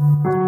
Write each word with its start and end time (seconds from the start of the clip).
Thank 0.00 0.24
you. 0.24 0.39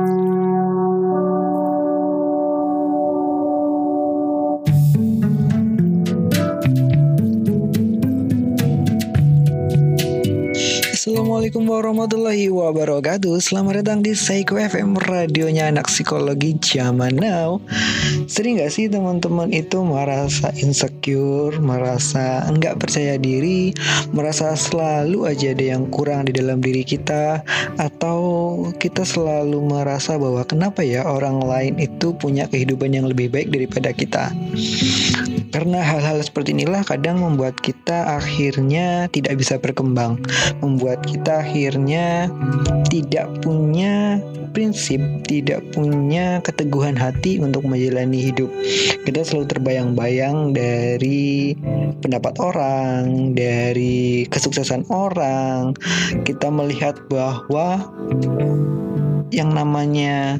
Assalamualaikum 11.53 11.85
warahmatullahi 11.85 12.49
wabarakatuh. 12.49 13.37
Selamat 13.45 13.85
datang 13.85 14.01
di 14.01 14.17
Psycho 14.17 14.57
FM 14.57 14.97
Radionya 14.97 15.69
anak 15.69 15.85
psikologi 15.85 16.57
zaman 16.57 17.13
now. 17.21 17.61
Sering 18.25 18.57
gak 18.57 18.73
sih 18.73 18.89
teman-teman 18.89 19.53
itu 19.53 19.85
merasa 19.85 20.49
insecure 20.57 21.53
Merasa 21.61 22.49
enggak 22.49 22.81
percaya 22.81 23.21
diri 23.21 23.77
Merasa 24.17 24.57
selalu 24.57 25.29
aja 25.29 25.53
ada 25.53 25.77
yang 25.77 25.93
kurang 25.93 26.25
di 26.25 26.33
dalam 26.33 26.65
diri 26.65 26.89
kita 26.89 27.45
Atau 27.77 28.21
kita 28.81 29.05
selalu 29.05 29.61
merasa 29.61 30.17
bahwa 30.17 30.49
Kenapa 30.49 30.81
ya 30.81 31.05
orang 31.05 31.45
lain 31.45 31.77
itu 31.77 32.17
punya 32.17 32.49
kehidupan 32.49 32.97
yang 32.97 33.05
lebih 33.05 33.29
baik 33.29 33.53
daripada 33.53 33.93
kita 33.93 34.33
karena 35.53 35.85
hal-hal 35.85 36.19
seperti 36.25 36.57
inilah 36.57 36.81
kadang 36.83 37.21
membuat 37.21 37.61
kita 37.61 38.17
akhirnya 38.17 39.07
tidak 39.13 39.37
bisa 39.37 39.61
berkembang, 39.61 40.17
membuat 40.65 41.05
kita 41.05 41.45
akhirnya 41.45 42.33
tidak 42.89 43.29
punya 43.45 44.17
prinsip, 44.57 45.01
tidak 45.29 45.65
punya 45.73 46.41
keteguhan 46.45 46.97
hati 46.97 47.41
untuk 47.41 47.65
menjalani 47.69 48.33
hidup. 48.33 48.49
Kita 49.05 49.25
selalu 49.25 49.47
terbayang-bayang 49.49 50.53
dari 50.57 51.57
pendapat 52.01 52.37
orang, 52.41 53.33
dari 53.37 54.29
kesuksesan 54.29 54.89
orang. 54.93 55.77
Kita 56.25 56.53
melihat 56.53 57.01
bahwa 57.09 57.81
yang 59.33 59.57
namanya 59.57 60.37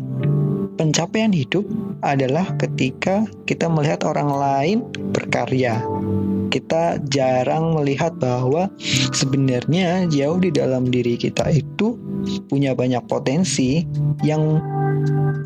pencapaian 0.83 1.31
hidup 1.31 1.63
adalah 2.03 2.43
ketika 2.59 3.23
kita 3.47 3.71
melihat 3.71 4.03
orang 4.03 4.35
lain 4.35 4.79
berkarya. 5.15 5.79
Kita 6.51 6.99
jarang 7.07 7.79
melihat 7.79 8.19
bahwa 8.19 8.67
sebenarnya 9.15 10.11
jauh 10.11 10.43
di 10.43 10.51
dalam 10.51 10.91
diri 10.91 11.15
kita 11.15 11.55
itu 11.55 11.95
punya 12.51 12.75
banyak 12.75 13.01
potensi 13.07 13.87
yang 14.27 14.59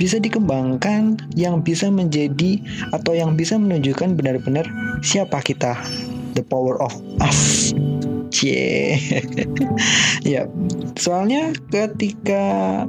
bisa 0.01 0.17
dikembangkan, 0.17 1.21
yang 1.37 1.61
bisa 1.61 1.93
menjadi 1.93 2.57
atau 2.97 3.13
yang 3.13 3.37
bisa 3.37 3.61
menunjukkan 3.61 4.17
benar-benar 4.17 4.65
siapa 5.05 5.45
kita, 5.45 5.77
the 6.33 6.43
power 6.43 6.81
of 6.81 6.97
us. 7.21 7.77
Cie. 8.37 9.01
ya, 10.37 10.45
soalnya 11.01 11.57
ketika 11.73 12.85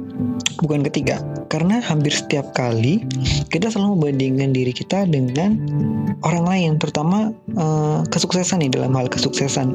bukan 0.60 0.84
ketika, 0.84 1.24
karena 1.48 1.80
hampir 1.80 2.12
setiap 2.12 2.52
kali 2.52 3.00
kita 3.48 3.72
selalu 3.72 3.96
membandingkan 3.96 4.52
diri 4.52 4.76
kita 4.76 5.08
dengan 5.08 5.56
orang 6.20 6.44
lain, 6.44 6.72
terutama 6.76 7.32
uh, 7.56 8.04
kesuksesan 8.12 8.60
nih 8.60 8.76
dalam 8.76 8.92
hal 8.92 9.08
kesuksesan. 9.08 9.72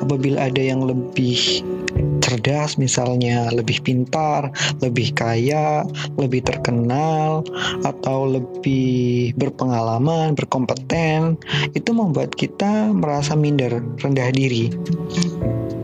Apabila 0.00 0.48
ada 0.48 0.62
yang 0.64 0.88
lebih 0.88 1.60
cerdas 2.40 2.80
misalnya, 2.80 3.52
lebih 3.52 3.84
pintar, 3.84 4.48
lebih 4.80 5.12
kaya, 5.12 5.84
lebih 6.16 6.40
terkenal, 6.40 7.44
atau 7.84 8.24
lebih 8.24 9.36
berpengalaman, 9.36 10.32
berkompeten, 10.32 11.36
itu 11.76 11.92
membuat 11.92 12.32
kita 12.32 12.88
merasa 12.96 13.36
minder, 13.36 13.84
rendah 14.00 14.32
diri. 14.32 14.72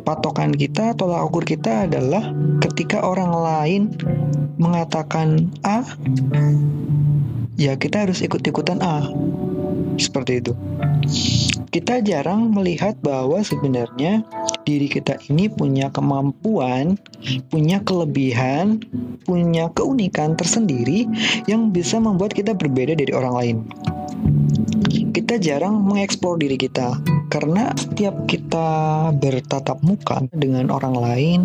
Patokan 0.08 0.56
kita, 0.56 0.96
tolak 0.96 1.28
ukur 1.28 1.44
kita 1.44 1.84
adalah 1.84 2.32
ketika 2.64 3.04
orang 3.04 3.36
lain 3.36 3.82
mengatakan 4.56 5.52
A, 5.60 5.84
ya 7.60 7.76
kita 7.76 8.08
harus 8.08 8.24
ikut-ikutan 8.24 8.80
A. 8.80 9.04
Seperti 9.96 10.44
itu. 10.44 10.52
Kita 11.72 12.00
jarang 12.00 12.52
melihat 12.52 12.96
bahwa 13.04 13.40
sebenarnya 13.44 14.24
diri 14.64 14.88
kita 14.88 15.20
ini 15.28 15.46
punya 15.46 15.92
kemampuan, 15.92 16.96
punya 17.52 17.84
kelebihan, 17.84 18.80
punya 19.22 19.68
keunikan 19.76 20.34
tersendiri 20.34 21.04
yang 21.46 21.70
bisa 21.70 22.00
membuat 22.00 22.32
kita 22.32 22.56
berbeda 22.56 22.96
dari 22.96 23.12
orang 23.12 23.34
lain. 23.34 23.56
Kita 25.12 25.40
jarang 25.40 25.84
mengeksplor 25.84 26.38
diri 26.40 26.56
kita 26.56 26.96
karena 27.28 27.74
setiap 27.74 28.14
kita 28.30 28.68
bertatap 29.18 29.82
muka 29.82 30.22
dengan 30.32 30.70
orang 30.70 30.94
lain 30.94 31.40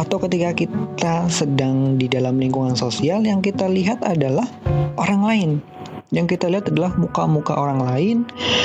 atau 0.00 0.16
ketika 0.26 0.50
kita 0.56 1.14
sedang 1.28 2.00
di 2.00 2.08
dalam 2.08 2.40
lingkungan 2.40 2.74
sosial 2.74 3.20
yang 3.22 3.44
kita 3.44 3.68
lihat 3.68 4.00
adalah 4.02 4.48
orang 4.96 5.22
lain 5.22 5.50
yang 6.10 6.26
kita 6.26 6.50
lihat 6.50 6.66
adalah 6.66 6.90
muka-muka 6.98 7.54
orang 7.54 7.80
lain, 7.86 8.16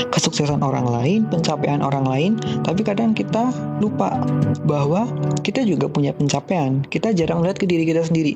kesuksesan 0.10 0.66
orang 0.66 0.90
lain, 0.90 1.20
pencapaian 1.30 1.82
orang 1.86 2.06
lain, 2.06 2.32
tapi 2.66 2.82
kadang 2.82 3.14
kita 3.14 3.54
lupa 3.78 4.18
bahwa 4.66 5.06
kita 5.46 5.62
juga 5.62 5.86
punya 5.86 6.10
pencapaian. 6.10 6.82
Kita 6.90 7.14
jarang 7.14 7.46
lihat 7.46 7.62
ke 7.62 7.70
diri 7.70 7.86
kita 7.86 8.02
sendiri. 8.02 8.34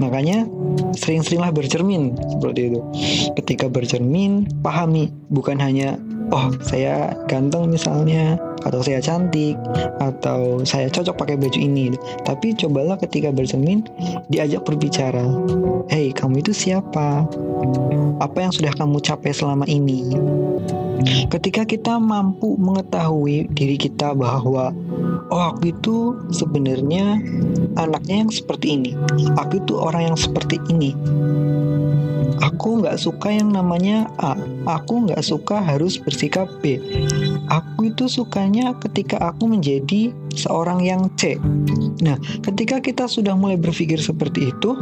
Makanya 0.00 0.48
sering-seringlah 0.96 1.52
bercermin 1.52 2.16
seperti 2.16 2.72
itu. 2.72 2.80
Ketika 3.36 3.68
bercermin, 3.68 4.48
pahami 4.64 5.12
bukan 5.28 5.60
hanya 5.60 6.00
oh 6.32 6.48
saya 6.64 7.12
ganteng 7.28 7.68
misalnya 7.68 8.40
atau 8.64 8.80
saya 8.80 9.04
cantik 9.04 9.54
atau 10.00 10.64
saya 10.64 10.88
cocok 10.88 11.14
pakai 11.14 11.36
baju 11.36 11.58
ini. 11.60 11.92
Tapi 12.24 12.56
cobalah 12.56 12.96
ketika 12.98 13.28
bercermin 13.30 13.84
diajak 14.32 14.64
berbicara. 14.64 15.22
Hei 15.92 16.10
kamu 16.10 16.40
itu 16.40 16.56
siapa? 16.56 17.28
Apa 18.18 18.38
yang 18.38 18.52
sudah 18.54 18.72
kamu 18.74 18.98
capai 19.04 19.30
selama 19.36 19.68
ini? 19.68 20.16
Ketika 21.28 21.66
kita 21.66 21.98
mampu 21.98 22.54
mengetahui 22.54 23.50
diri 23.50 23.74
kita 23.74 24.14
bahwa 24.14 24.70
oh 25.34 25.42
aku 25.50 25.74
itu 25.74 26.14
sebenarnya 26.30 27.18
anaknya 27.74 28.22
yang 28.22 28.30
seperti 28.30 28.78
ini. 28.78 28.94
Aku 29.34 29.58
itu 29.58 29.74
orang 29.74 30.14
yang 30.14 30.18
seperti 30.18 30.62
ini 30.70 30.94
Aku 32.42 32.82
nggak 32.82 32.98
suka 32.98 33.30
yang 33.30 33.54
namanya 33.54 34.10
A. 34.18 34.34
Aku 34.66 35.06
nggak 35.06 35.22
suka 35.22 35.62
harus 35.62 35.94
bersikap 35.94 36.50
B. 36.58 36.82
Aku 37.46 37.86
itu 37.86 38.10
sukanya 38.10 38.74
ketika 38.82 39.18
aku 39.22 39.46
menjadi 39.46 40.10
seorang 40.34 40.82
yang 40.82 41.06
C. 41.14 41.38
Nah, 42.02 42.18
ketika 42.42 42.82
kita 42.82 43.06
sudah 43.06 43.38
mulai 43.38 43.54
berpikir 43.54 44.02
seperti 44.02 44.50
itu, 44.50 44.74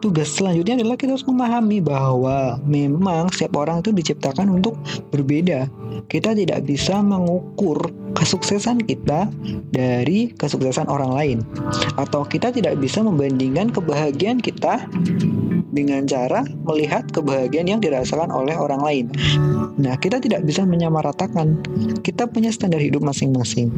tugas 0.00 0.32
selanjutnya 0.32 0.80
adalah 0.80 0.96
kita 0.96 1.12
harus 1.18 1.28
memahami 1.28 1.84
bahwa 1.84 2.56
memang 2.64 3.28
setiap 3.36 3.60
orang 3.60 3.84
itu 3.84 3.92
diciptakan 3.92 4.48
untuk 4.48 4.80
berbeda. 5.12 5.68
Kita 6.08 6.32
tidak 6.32 6.64
bisa 6.64 7.04
mengukur 7.04 7.76
kesuksesan 8.16 8.80
kita 8.86 9.28
dari 9.74 10.32
kesuksesan 10.32 10.88
orang 10.88 11.12
lain, 11.12 11.38
atau 12.00 12.24
kita 12.24 12.48
tidak 12.48 12.80
bisa 12.80 13.04
membandingkan 13.04 13.68
kebahagiaan 13.68 14.40
kita 14.40 14.86
dengan 15.76 16.08
cara 16.08 16.40
melihat 16.64 17.04
kebahagiaan 17.12 17.68
yang 17.68 17.80
dirasakan 17.84 18.32
oleh 18.32 18.56
orang 18.56 18.80
lain. 18.80 19.06
Nah, 19.76 20.00
kita 20.00 20.16
tidak 20.24 20.48
bisa 20.48 20.64
menyamaratakan. 20.64 21.60
Kita 22.00 22.24
punya 22.24 22.48
standar 22.48 22.80
hidup 22.80 23.04
masing-masing. 23.04 23.68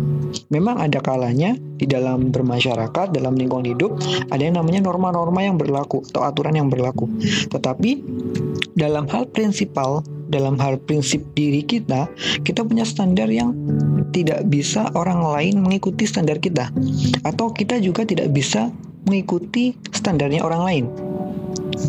Memang 0.54 0.78
ada 0.78 1.02
kalanya 1.02 1.58
di 1.58 1.90
dalam 1.90 2.30
bermasyarakat, 2.30 3.10
dalam 3.10 3.34
lingkungan 3.34 3.66
hidup, 3.74 3.98
ada 4.30 4.38
yang 4.38 4.54
namanya 4.54 4.86
norma-norma 4.86 5.42
yang 5.42 5.58
berlaku 5.58 6.06
atau 6.14 6.22
aturan 6.22 6.54
yang 6.54 6.70
berlaku. 6.70 7.10
Tetapi 7.50 7.90
dalam 8.78 9.10
hal 9.10 9.26
prinsipal, 9.34 10.06
dalam 10.30 10.54
hal 10.62 10.78
prinsip 10.78 11.24
diri 11.34 11.66
kita, 11.66 12.06
kita 12.46 12.62
punya 12.62 12.86
standar 12.86 13.26
yang 13.26 13.50
tidak 14.14 14.46
bisa 14.46 14.86
orang 14.94 15.24
lain 15.24 15.58
mengikuti 15.58 16.06
standar 16.06 16.38
kita, 16.38 16.70
atau 17.26 17.50
kita 17.50 17.82
juga 17.82 18.06
tidak 18.06 18.30
bisa 18.30 18.70
mengikuti 19.08 19.72
standarnya 19.96 20.44
orang 20.44 20.62
lain 20.68 20.84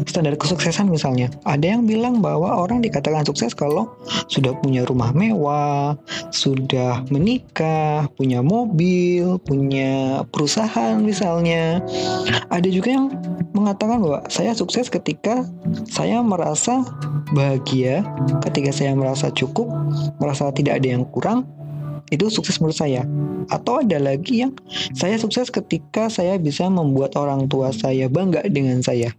standar 0.05 0.37
kesuksesan 0.37 0.89
misalnya. 0.89 1.29
Ada 1.45 1.77
yang 1.77 1.89
bilang 1.89 2.21
bahwa 2.23 2.63
orang 2.63 2.81
dikatakan 2.81 3.25
sukses 3.25 3.53
kalau 3.53 3.89
sudah 4.29 4.53
punya 4.61 4.85
rumah 4.85 5.11
mewah, 5.11 5.97
sudah 6.29 7.03
menikah, 7.09 8.07
punya 8.15 8.39
mobil, 8.39 9.41
punya 9.43 10.23
perusahaan 10.29 10.97
misalnya. 11.01 11.81
Ada 12.53 12.69
juga 12.69 12.95
yang 12.95 13.05
mengatakan 13.53 13.99
bahwa 13.99 14.21
saya 14.29 14.53
sukses 14.53 14.87
ketika 14.87 15.43
saya 15.89 16.21
merasa 16.21 16.85
bahagia, 17.33 18.05
ketika 18.45 18.71
saya 18.73 18.93
merasa 18.93 19.29
cukup, 19.33 19.69
merasa 20.21 20.49
tidak 20.53 20.81
ada 20.81 20.87
yang 20.97 21.05
kurang, 21.09 21.45
itu 22.09 22.29
sukses 22.29 22.57
menurut 22.61 22.77
saya. 22.77 23.05
Atau 23.49 23.81
ada 23.81 23.97
lagi 23.97 24.45
yang 24.45 24.53
saya 24.93 25.17
sukses 25.17 25.49
ketika 25.49 26.09
saya 26.09 26.37
bisa 26.37 26.69
membuat 26.69 27.17
orang 27.17 27.49
tua 27.49 27.73
saya 27.73 28.09
bangga 28.09 28.45
dengan 28.49 28.81
saya. 28.81 29.13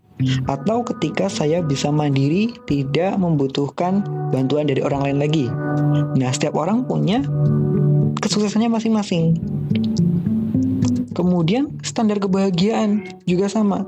Atau 0.47 0.85
ketika 0.85 1.33
saya 1.33 1.65
bisa 1.65 1.89
mandiri, 1.89 2.53
tidak 2.69 3.17
membutuhkan 3.17 4.05
bantuan 4.29 4.69
dari 4.69 4.85
orang 4.85 5.09
lain 5.09 5.19
lagi. 5.19 5.47
Nah, 6.21 6.29
setiap 6.29 6.61
orang 6.61 6.85
punya 6.85 7.25
kesuksesannya 8.21 8.69
masing-masing. 8.69 9.41
Kemudian 11.11 11.75
standar 11.83 12.23
kebahagiaan 12.23 13.03
juga 13.27 13.51
sama. 13.51 13.83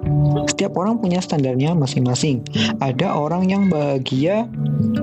Setiap 0.51 0.75
orang 0.75 0.99
punya 0.99 1.23
standarnya 1.23 1.71
masing-masing. 1.79 2.43
Ada 2.83 3.15
orang 3.15 3.47
yang 3.47 3.71
bahagia 3.71 4.51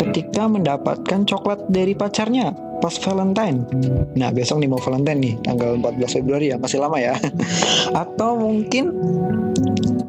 ketika 0.03 0.51
mendapatkan 0.51 1.23
coklat 1.23 1.63
dari 1.71 1.95
pacarnya 1.95 2.51
pas 2.79 2.95
Valentine. 3.03 3.67
Nah, 4.15 4.31
besok 4.31 4.63
nih 4.63 4.71
mau 4.71 4.79
Valentine 4.79 5.19
nih, 5.19 5.33
tanggal 5.43 5.75
14 5.79 6.15
Februari 6.19 6.51
ya, 6.51 6.57
masih 6.59 6.79
lama 6.79 6.97
ya. 6.99 7.15
Atau 8.03 8.39
mungkin 8.39 8.95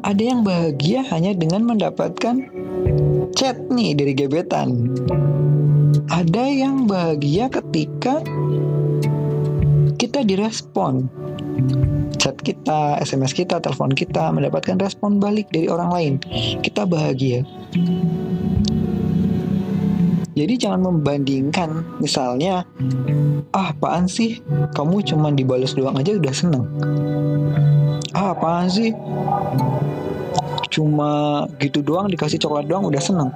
ada 0.01 0.23
yang 0.23 0.41
bahagia 0.43 1.03
hanya 1.11 1.35
dengan 1.35 1.67
mendapatkan 1.67 2.47
chat 3.35 3.55
nih 3.71 3.95
dari 3.95 4.13
gebetan. 4.15 4.91
Ada 6.11 6.43
yang 6.47 6.87
bahagia 6.87 7.47
ketika 7.51 8.23
kita 9.95 10.23
direspon 10.27 11.07
kita, 12.41 12.97
SMS 13.01 13.31
kita, 13.37 13.61
telepon 13.61 13.93
kita, 13.93 14.33
mendapatkan 14.33 14.77
respon 14.81 15.21
balik 15.21 15.49
dari 15.53 15.69
orang 15.69 15.89
lain. 15.93 16.13
Kita 16.61 16.89
bahagia. 16.89 17.45
Jadi 20.31 20.53
jangan 20.55 20.81
membandingkan 20.89 21.99
misalnya 21.99 22.63
ah 23.51 23.75
apaan 23.75 24.07
sih 24.07 24.39
kamu 24.71 25.03
cuma 25.03 25.27
dibalas 25.27 25.75
doang 25.75 25.99
aja 25.99 26.15
udah 26.15 26.31
seneng 26.31 26.63
ah 28.15 28.31
apaan 28.31 28.71
sih 28.71 28.95
cuma 30.71 31.43
gitu 31.59 31.83
doang 31.83 32.07
dikasih 32.07 32.39
coklat 32.39 32.63
doang 32.71 32.87
udah 32.87 33.03
seneng. 33.03 33.27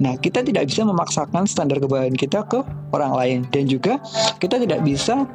Nah 0.00 0.16
kita 0.16 0.40
tidak 0.40 0.72
bisa 0.72 0.88
memaksakan 0.88 1.44
standar 1.44 1.76
kebahagiaan 1.84 2.16
kita 2.16 2.48
ke 2.48 2.64
orang 2.96 3.12
lain 3.12 3.38
dan 3.52 3.68
juga 3.68 4.00
kita 4.40 4.56
tidak 4.56 4.80
bisa 4.88 5.28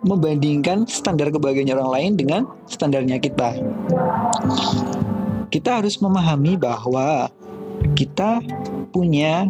membandingkan 0.00 0.88
standar 0.88 1.28
kebahagiaan 1.28 1.76
orang 1.76 1.90
lain 1.92 2.10
dengan 2.16 2.42
standarnya 2.66 3.20
kita. 3.20 3.60
Kita 5.50 5.82
harus 5.82 5.98
memahami 6.00 6.56
bahwa 6.56 7.28
kita 7.98 8.40
punya 8.94 9.48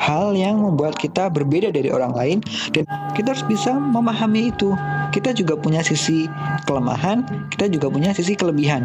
hal 0.00 0.32
yang 0.32 0.60
membuat 0.60 0.96
kita 0.96 1.28
berbeda 1.28 1.72
dari 1.72 1.92
orang 1.92 2.12
lain 2.16 2.38
dan 2.72 2.84
kita 3.12 3.36
harus 3.36 3.46
bisa 3.46 3.76
memahami 3.76 4.50
itu. 4.52 4.72
Kita 5.08 5.32
juga 5.32 5.56
punya 5.56 5.80
sisi 5.80 6.28
kelemahan, 6.68 7.24
kita 7.48 7.72
juga 7.72 7.88
punya 7.88 8.12
sisi 8.12 8.36
kelebihan. 8.36 8.84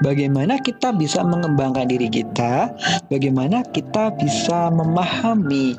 Bagaimana 0.00 0.56
kita 0.60 0.96
bisa 0.96 1.20
mengembangkan 1.20 1.84
diri 1.84 2.08
kita? 2.08 2.72
Bagaimana 3.12 3.60
kita 3.68 4.16
bisa 4.16 4.72
memahami 4.72 5.76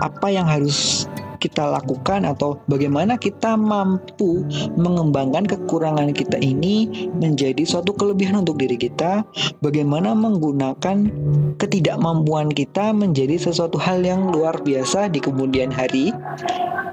apa 0.00 0.32
yang 0.32 0.48
harus 0.48 1.04
kita 1.40 1.64
lakukan 1.64 2.28
atau 2.28 2.60
bagaimana 2.68 3.16
kita 3.16 3.56
mampu 3.56 4.44
mengembangkan 4.76 5.48
kekurangan 5.48 6.12
kita 6.12 6.36
ini 6.36 7.08
menjadi 7.16 7.64
suatu 7.64 7.96
kelebihan 7.96 8.44
untuk 8.44 8.60
diri 8.60 8.76
kita, 8.76 9.24
bagaimana 9.64 10.12
menggunakan 10.12 11.08
ketidakmampuan 11.56 12.52
kita 12.52 12.92
menjadi 12.92 13.40
sesuatu 13.40 13.80
hal 13.80 14.04
yang 14.04 14.28
luar 14.28 14.60
biasa 14.60 15.08
di 15.08 15.18
kemudian 15.18 15.72
hari. 15.72 16.12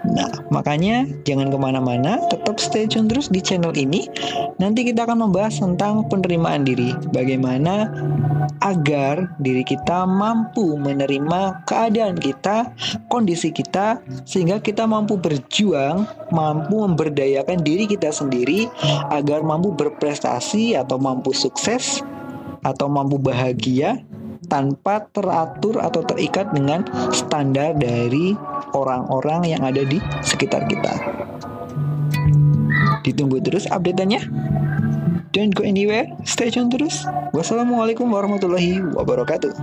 Nah, 0.07 0.31
makanya 0.55 1.03
jangan 1.27 1.51
ke 1.51 1.57
mana-mana, 1.59 2.23
tetap 2.31 2.63
stay 2.63 2.87
tune 2.87 3.11
terus 3.11 3.27
di 3.27 3.43
channel 3.43 3.75
ini. 3.75 4.07
Nanti 4.57 4.89
kita 4.89 5.06
akan 5.06 5.30
membahas 5.30 5.62
tentang 5.62 6.09
penerimaan 6.09 6.65
diri, 6.65 6.89
bagaimana 7.13 7.94
agar 8.65 9.38
diri 9.38 9.62
kita 9.62 10.09
mampu 10.09 10.74
menerima 10.81 11.62
keadaan 11.69 12.18
kita, 12.18 12.74
kondisi 13.06 13.54
kita, 13.54 14.01
sehingga 14.25 14.57
kita 14.57 14.89
mampu 14.89 15.13
berjuang, 15.21 16.09
mampu 16.33 16.81
memberdayakan 16.89 17.62
diri 17.62 17.86
kita 17.86 18.09
sendiri 18.09 18.65
agar 19.13 19.45
mampu 19.45 19.77
berprestasi 19.77 20.74
atau 20.74 20.98
mampu 20.98 21.38
sukses 21.38 22.01
atau 22.65 22.89
mampu 22.89 23.21
bahagia 23.21 24.01
tanpa 24.50 25.06
teratur 25.13 25.77
atau 25.77 26.01
terikat 26.01 26.50
dengan 26.50 26.81
standar 27.13 27.77
dari 27.77 28.33
orang-orang 28.74 29.53
yang 29.53 29.62
ada 29.62 29.86
di 29.86 30.01
sekitar 30.25 30.65
kita. 30.65 30.94
Ditunggu 33.03 33.44
terus 33.44 33.67
update-nya. 33.69 34.23
Don't 35.35 35.53
go 35.53 35.61
anywhere, 35.61 36.09
stay 36.25 36.49
tune 36.49 36.71
terus. 36.71 37.05
Wassalamualaikum 37.35 38.09
warahmatullahi 38.09 38.81
wabarakatuh. 38.95 39.53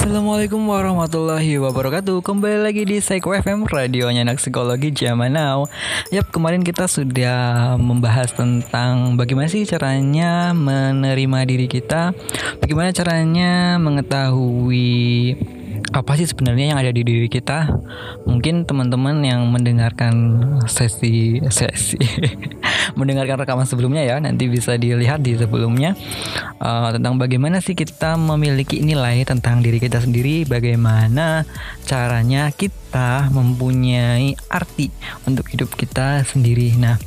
Assalamualaikum 0.00 0.64
warahmatullahi 0.64 1.60
wabarakatuh. 1.60 2.24
Kembali 2.24 2.64
lagi 2.64 2.88
di 2.88 3.04
Psycho 3.04 3.36
FM 3.36 3.68
Radionya 3.68 4.24
anak 4.24 4.40
psikologi 4.40 4.96
zaman 4.96 5.36
now. 5.36 5.68
Yap 6.08 6.32
kemarin 6.32 6.64
kita 6.64 6.88
sudah 6.88 7.76
membahas 7.76 8.32
tentang 8.32 9.20
Bagaimana 9.20 9.52
sih 9.52 9.68
caranya 9.68 10.56
menerima 10.56 11.44
diri 11.44 11.68
kita. 11.68 12.16
Bagaimana 12.64 12.96
caranya 12.96 13.76
mengetahui 13.76 15.36
apa 15.92 16.16
sih 16.16 16.24
sebenarnya 16.24 16.72
yang 16.72 16.80
ada 16.80 16.96
di 16.96 17.04
diri 17.04 17.28
kita? 17.28 17.68
Mungkin 18.24 18.64
teman-teman 18.64 19.20
yang 19.20 19.52
mendengarkan 19.52 20.40
sesi 20.64 21.44
sesi 21.52 22.00
mendengarkan 22.94 23.42
rekaman 23.42 23.66
sebelumnya 23.66 24.02
ya, 24.02 24.16
nanti 24.18 24.46
bisa 24.46 24.74
dilihat 24.74 25.22
di 25.22 25.36
sebelumnya 25.36 25.94
uh, 26.58 26.90
tentang 26.94 27.16
bagaimana 27.20 27.62
sih 27.62 27.74
kita 27.74 28.16
memiliki 28.18 28.82
nilai 28.82 29.22
tentang 29.26 29.60
diri 29.60 29.78
kita 29.78 30.02
sendiri, 30.02 30.48
bagaimana 30.48 31.44
caranya 31.86 32.50
kita 32.54 33.30
mempunyai 33.30 34.34
arti 34.50 34.90
untuk 35.26 35.46
hidup 35.50 35.74
kita 35.74 36.22
sendiri. 36.26 36.74
Nah, 36.78 36.98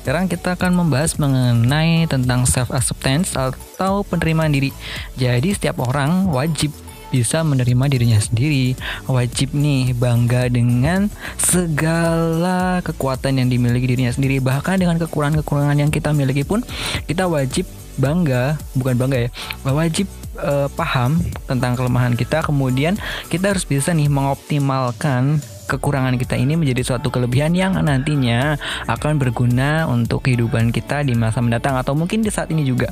sekarang 0.00 0.32
kita 0.32 0.56
akan 0.56 0.72
membahas 0.80 1.20
mengenai 1.20 2.08
tentang 2.08 2.48
self 2.48 2.72
acceptance 2.72 3.36
atau 3.36 4.00
penerimaan 4.04 4.52
diri. 4.52 4.72
Jadi 5.20 5.52
setiap 5.52 5.80
orang 5.84 6.32
wajib 6.32 6.72
bisa 7.10 7.42
menerima 7.42 7.84
dirinya 7.90 8.18
sendiri. 8.22 8.78
Wajib 9.10 9.52
nih 9.52 9.92
bangga 9.92 10.48
dengan 10.48 11.10
segala 11.36 12.80
kekuatan 12.80 13.42
yang 13.42 13.48
dimiliki 13.50 13.86
dirinya 13.90 14.14
sendiri. 14.14 14.38
Bahkan 14.38 14.80
dengan 14.80 14.96
kekurangan-kekurangan 15.02 15.76
yang 15.76 15.90
kita 15.90 16.14
miliki 16.14 16.46
pun 16.46 16.62
kita 17.04 17.26
wajib 17.26 17.66
bangga, 18.00 18.56
bukan 18.78 18.94
bangga 18.96 19.28
ya, 19.28 19.30
wajib 19.66 20.08
uh, 20.40 20.70
paham 20.72 21.20
tentang 21.44 21.76
kelemahan 21.76 22.14
kita. 22.16 22.40
Kemudian 22.46 22.96
kita 23.28 23.52
harus 23.52 23.66
bisa 23.66 23.92
nih 23.92 24.08
mengoptimalkan 24.08 25.42
kekurangan 25.70 26.18
kita 26.18 26.34
ini 26.34 26.58
menjadi 26.58 26.82
suatu 26.82 27.14
kelebihan 27.14 27.54
yang 27.54 27.78
nantinya 27.78 28.58
akan 28.90 29.22
berguna 29.22 29.86
untuk 29.86 30.26
kehidupan 30.26 30.74
kita 30.74 31.06
di 31.06 31.14
masa 31.14 31.38
mendatang 31.38 31.78
atau 31.78 31.94
mungkin 31.94 32.26
di 32.26 32.30
saat 32.34 32.50
ini 32.50 32.66
juga 32.66 32.90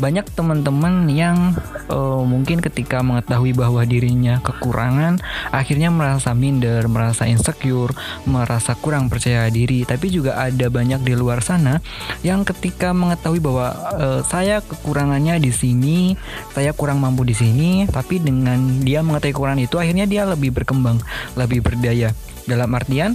banyak 0.00 0.24
teman-teman 0.32 1.06
yang 1.12 1.52
uh, 1.92 2.24
mungkin 2.24 2.64
ketika 2.64 3.04
mengetahui 3.04 3.52
bahwa 3.52 3.84
dirinya 3.84 4.40
kekurangan 4.40 5.20
akhirnya 5.52 5.92
merasa 5.92 6.32
minder, 6.32 6.88
merasa 6.88 7.28
insecure, 7.28 7.92
merasa 8.24 8.72
kurang 8.80 9.12
percaya 9.12 9.46
diri. 9.52 9.84
Tapi 9.84 10.08
juga 10.08 10.40
ada 10.40 10.72
banyak 10.72 11.04
di 11.04 11.12
luar 11.12 11.44
sana 11.44 11.84
yang 12.24 12.48
ketika 12.48 12.96
mengetahui 12.96 13.44
bahwa 13.44 13.76
uh, 13.94 14.20
saya 14.24 14.64
kekurangannya 14.64 15.36
di 15.36 15.52
sini, 15.52 16.16
saya 16.56 16.72
kurang 16.72 17.04
mampu 17.04 17.28
di 17.28 17.36
sini, 17.36 17.84
tapi 17.84 18.18
dengan 18.18 18.80
dia 18.80 19.04
mengetahui 19.04 19.36
kekurangan 19.36 19.60
itu 19.60 19.76
akhirnya 19.76 20.08
dia 20.08 20.24
lebih 20.24 20.56
berkembang, 20.56 20.96
lebih 21.36 21.60
berdaya. 21.60 22.16
Dalam 22.48 22.72
artian 22.72 23.14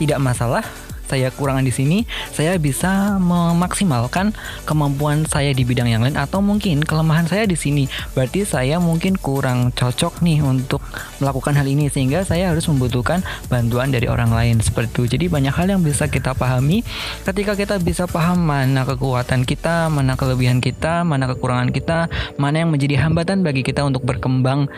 tidak 0.00 0.18
masalah 0.18 0.64
saya 1.08 1.32
kurangan 1.32 1.64
di 1.64 1.72
sini, 1.72 1.98
saya 2.30 2.60
bisa 2.60 3.16
memaksimalkan 3.16 4.36
kemampuan 4.68 5.24
saya 5.24 5.56
di 5.56 5.64
bidang 5.64 5.88
yang 5.88 6.04
lain 6.04 6.20
atau 6.20 6.44
mungkin 6.44 6.84
kelemahan 6.84 7.24
saya 7.24 7.48
di 7.48 7.56
sini. 7.56 7.88
Berarti 8.12 8.44
saya 8.44 8.76
mungkin 8.78 9.16
kurang 9.16 9.72
cocok 9.72 10.20
nih 10.20 10.44
untuk 10.44 10.84
melakukan 11.18 11.56
hal 11.56 11.64
ini 11.64 11.88
sehingga 11.88 12.22
saya 12.28 12.52
harus 12.52 12.68
membutuhkan 12.68 13.24
bantuan 13.48 13.88
dari 13.88 14.06
orang 14.06 14.30
lain 14.30 14.60
seperti 14.60 15.00
itu. 15.00 15.02
Jadi 15.18 15.24
banyak 15.32 15.54
hal 15.54 15.66
yang 15.72 15.80
bisa 15.80 16.08
kita 16.08 16.36
pahami 16.36 16.84
ketika 17.24 17.56
kita 17.56 17.80
bisa 17.80 18.04
paham 18.04 18.44
mana 18.44 18.84
kekuatan 18.84 19.48
kita, 19.48 19.88
mana 19.88 20.14
kelebihan 20.14 20.60
kita, 20.60 21.02
mana 21.02 21.28
kekurangan 21.32 21.72
kita, 21.72 22.12
mana 22.36 22.64
yang 22.64 22.70
menjadi 22.70 23.08
hambatan 23.08 23.40
bagi 23.40 23.64
kita 23.64 23.84
untuk 23.84 24.04
berkembang 24.04 24.68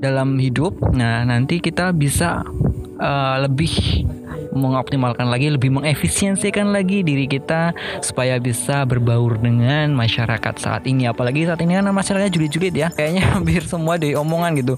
dalam 0.00 0.40
hidup. 0.40 0.80
Nah, 0.96 1.22
nanti 1.28 1.60
kita 1.60 1.92
bisa 1.92 2.40
uh, 2.96 3.36
lebih 3.44 4.04
mengoptimalkan 4.52 5.28
lagi, 5.28 5.50
lebih 5.50 5.70
mengefisiensikan 5.74 6.70
lagi 6.70 7.02
diri 7.06 7.26
kita 7.26 7.72
supaya 8.02 8.36
bisa 8.42 8.82
berbaur 8.84 9.38
dengan 9.38 9.92
masyarakat 9.94 10.54
saat 10.58 10.82
ini. 10.86 11.06
Apalagi 11.06 11.46
saat 11.46 11.60
ini 11.62 11.78
kan 11.78 11.86
masyarakatnya 11.90 12.32
julid-julid 12.32 12.74
ya. 12.74 12.88
Kayaknya 12.92 13.22
hampir 13.34 13.62
semua 13.66 13.96
dari 13.96 14.14
omongan 14.14 14.56
gitu. 14.58 14.74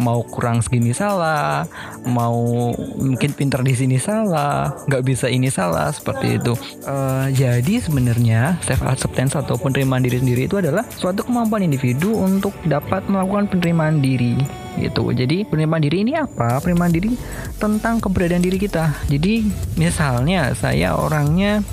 Mau 0.00 0.22
kurang 0.26 0.60
segini 0.62 0.92
salah, 0.94 1.66
mau 2.06 2.72
mungkin 2.96 3.32
pinter 3.34 3.60
di 3.62 3.74
sini 3.74 3.98
salah, 4.00 4.74
nggak 4.86 5.02
bisa 5.02 5.26
ini 5.30 5.50
salah 5.50 5.90
seperti 5.90 6.40
itu. 6.40 6.52
Uh, 6.86 7.28
jadi 7.32 7.82
sebenarnya 7.82 8.58
self 8.62 8.82
acceptance 8.86 9.34
atau 9.36 9.58
penerimaan 9.58 10.02
diri 10.02 10.22
sendiri 10.22 10.46
itu 10.46 10.58
adalah 10.58 10.86
suatu 10.94 11.26
kemampuan 11.26 11.64
individu 11.66 12.14
untuk 12.14 12.54
dapat 12.64 13.06
melakukan 13.10 13.50
penerimaan 13.50 14.00
diri 14.00 14.65
gitu. 14.80 15.12
Jadi 15.12 15.44
penerimaan 15.48 15.82
diri 15.82 16.04
ini 16.04 16.12
apa? 16.16 16.60
Penerimaan 16.60 16.92
diri 16.92 17.12
tentang 17.56 18.00
keberadaan 18.00 18.44
diri 18.44 18.60
kita. 18.60 18.92
Jadi 19.08 19.46
misalnya 19.80 20.52
saya 20.52 20.96
orangnya 20.96 21.64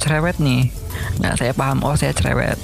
cerewet 0.00 0.40
nih. 0.40 0.72
Nah 1.20 1.36
saya 1.36 1.52
paham 1.52 1.84
oh 1.84 1.94
saya 1.94 2.12
cerewet. 2.16 2.58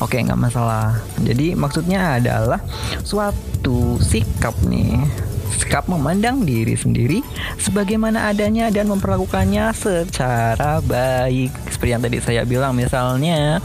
Oke 0.00 0.16
nggak 0.16 0.40
masalah. 0.40 1.00
Jadi 1.20 1.52
maksudnya 1.52 2.20
adalah 2.20 2.60
suatu 3.04 4.00
sikap 4.00 4.56
nih 4.64 5.30
sikap 5.50 5.90
memandang 5.90 6.46
diri 6.46 6.72
sendiri 6.78 7.20
sebagaimana 7.60 8.32
adanya 8.32 8.72
dan 8.72 8.88
memperlakukannya 8.88 9.74
secara 9.76 10.80
baik 10.80 11.52
seperti 11.68 11.90
yang 11.90 12.02
tadi 12.02 12.18
saya 12.22 12.42
bilang 12.46 12.72
misalnya 12.78 13.60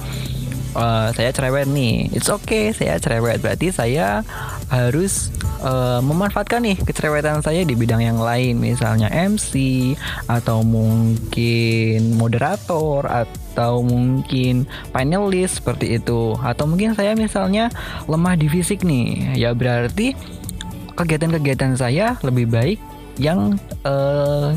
uh, 0.75 1.09
saya 1.15 1.31
cerewet 1.31 1.65
nih. 1.71 2.11
It's 2.13 2.29
okay 2.29 2.75
saya 2.75 2.99
cerewet. 2.99 3.41
Berarti 3.41 3.71
saya 3.71 4.21
harus 4.69 5.31
uh, 5.63 6.03
memanfaatkan 6.03 6.61
nih 6.61 6.77
kecerewetan 6.83 7.41
saya 7.41 7.63
di 7.63 7.73
bidang 7.73 8.03
yang 8.03 8.19
lain. 8.19 8.59
Misalnya 8.59 9.09
MC 9.09 9.95
atau 10.27 10.61
mungkin 10.61 12.19
moderator 12.19 13.07
atau 13.07 13.81
mungkin 13.81 14.67
panelis 14.91 15.57
seperti 15.57 15.97
itu. 15.97 16.35
Atau 16.43 16.67
mungkin 16.67 16.93
saya 16.93 17.15
misalnya 17.15 17.71
lemah 18.05 18.35
di 18.35 18.51
fisik 18.51 18.83
nih. 18.83 19.39
Ya 19.39 19.55
berarti 19.55 20.13
kegiatan-kegiatan 20.95 21.75
saya 21.75 22.15
lebih 22.23 22.51
baik 22.51 22.79
yang 23.15 23.55
uh, 23.87 24.51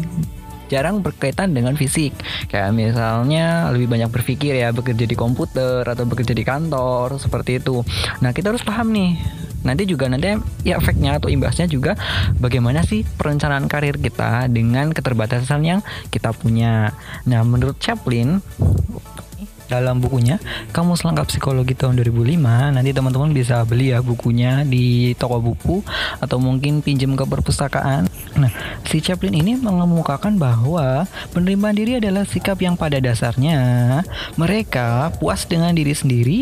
jarang 0.69 1.01
berkaitan 1.01 1.57
dengan 1.57 1.75
fisik. 1.75 2.15
Kayak 2.53 2.77
misalnya 2.77 3.73
lebih 3.75 3.89
banyak 3.89 4.13
berpikir 4.13 4.55
ya, 4.55 4.71
bekerja 4.71 5.05
di 5.09 5.17
komputer 5.17 5.83
atau 5.83 6.05
bekerja 6.05 6.37
di 6.37 6.45
kantor 6.45 7.19
seperti 7.19 7.59
itu. 7.59 7.83
Nah, 8.21 8.31
kita 8.31 8.53
harus 8.55 8.63
paham 8.63 8.93
nih 8.93 9.17
nanti 9.59 9.91
juga 9.91 10.07
nanti 10.07 10.39
ya 10.63 10.79
efeknya 10.79 11.19
atau 11.19 11.27
imbasnya 11.27 11.67
juga 11.67 11.99
bagaimana 12.39 12.87
sih 12.87 13.03
perencanaan 13.03 13.67
karir 13.67 13.99
kita 13.99 14.47
dengan 14.47 14.95
keterbatasan 14.95 15.67
yang 15.67 15.81
kita 16.15 16.31
punya. 16.31 16.95
Nah, 17.27 17.43
menurut 17.43 17.75
Chaplin 17.83 18.39
dalam 19.69 20.01
bukunya 20.01 20.41
Kamu 20.73 20.97
Selengkap 20.97 21.29
Psikologi 21.29 21.77
tahun 21.77 22.01
2005 22.01 22.41
nanti 22.75 22.91
teman-teman 22.91 23.31
bisa 23.37 23.63
beli 23.69 23.93
ya 23.93 24.01
bukunya 24.01 24.65
di 24.65 25.13
toko 25.15 25.39
buku 25.45 25.85
atau 26.25 26.41
mungkin 26.41 26.81
pinjam 26.81 27.13
ke 27.15 27.25
perpustakaan 27.29 28.08
nah 28.39 28.53
si 28.87 29.03
Chaplin 29.03 29.35
ini 29.35 29.59
mengemukakan 29.59 30.39
bahwa 30.39 31.05
penerimaan 31.35 31.75
diri 31.75 31.99
adalah 31.99 32.23
sikap 32.23 32.63
yang 32.63 32.79
pada 32.79 33.03
dasarnya 33.03 33.59
mereka 34.39 35.11
puas 35.19 35.45
dengan 35.45 35.75
diri 35.75 35.93
sendiri 35.93 36.39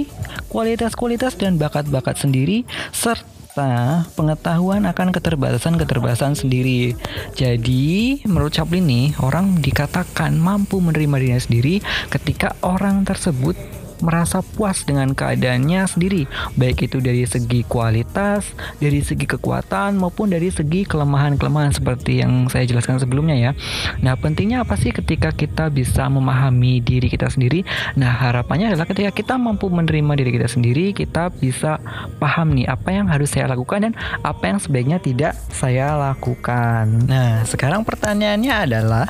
kualitas-kualitas 0.52 1.40
dan 1.40 1.56
bakat-bakat 1.56 2.20
sendiri 2.20 2.68
serta 2.92 4.04
pengetahuan 4.12 4.84
akan 4.84 5.16
keterbatasan-keterbatasan 5.16 6.36
sendiri. 6.36 6.92
Jadi, 7.32 8.20
menurut 8.28 8.52
Chaplin 8.52 8.84
nih, 8.84 9.06
orang 9.24 9.64
dikatakan 9.64 10.36
mampu 10.36 10.76
menerima 10.84 11.16
dirinya 11.16 11.40
sendiri 11.40 11.80
ketika 12.12 12.52
orang 12.60 13.08
tersebut 13.08 13.56
merasa 14.00 14.40
puas 14.44 14.82
dengan 14.84 15.12
keadaannya 15.12 15.86
sendiri, 15.88 16.28
baik 16.58 16.88
itu 16.90 17.00
dari 17.00 17.24
segi 17.24 17.64
kualitas, 17.64 18.52
dari 18.80 19.00
segi 19.00 19.24
kekuatan 19.24 19.96
maupun 19.96 20.32
dari 20.32 20.52
segi 20.52 20.84
kelemahan-kelemahan 20.84 21.72
seperti 21.74 22.20
yang 22.24 22.48
saya 22.52 22.68
jelaskan 22.68 23.00
sebelumnya 23.00 23.36
ya. 23.36 23.52
Nah, 24.00 24.16
pentingnya 24.16 24.62
apa 24.64 24.76
sih 24.76 24.92
ketika 24.92 25.32
kita 25.32 25.68
bisa 25.72 26.08
memahami 26.08 26.80
diri 26.80 27.08
kita 27.08 27.28
sendiri? 27.28 27.64
Nah, 27.96 28.12
harapannya 28.12 28.72
adalah 28.72 28.88
ketika 28.88 29.10
kita 29.12 29.34
mampu 29.36 29.68
menerima 29.72 30.12
diri 30.18 30.30
kita 30.36 30.48
sendiri, 30.48 30.92
kita 30.92 31.32
bisa 31.32 31.80
paham 32.20 32.56
nih 32.56 32.66
apa 32.68 32.88
yang 32.92 33.06
harus 33.08 33.32
saya 33.32 33.50
lakukan 33.52 33.90
dan 33.90 33.92
apa 34.22 34.44
yang 34.48 34.58
sebaiknya 34.60 34.98
tidak 35.00 35.32
saya 35.52 35.96
lakukan. 35.96 37.06
Nah, 37.06 37.44
sekarang 37.44 37.82
pertanyaannya 37.84 38.52
adalah, 38.52 39.06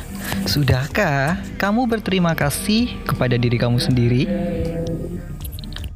sudahkah 0.47 1.39
kamu 1.59 1.87
berterima 1.87 2.35
kasih 2.35 2.91
kepada 3.07 3.39
diri 3.39 3.57
kamu 3.59 3.79
sendiri? 3.79 4.23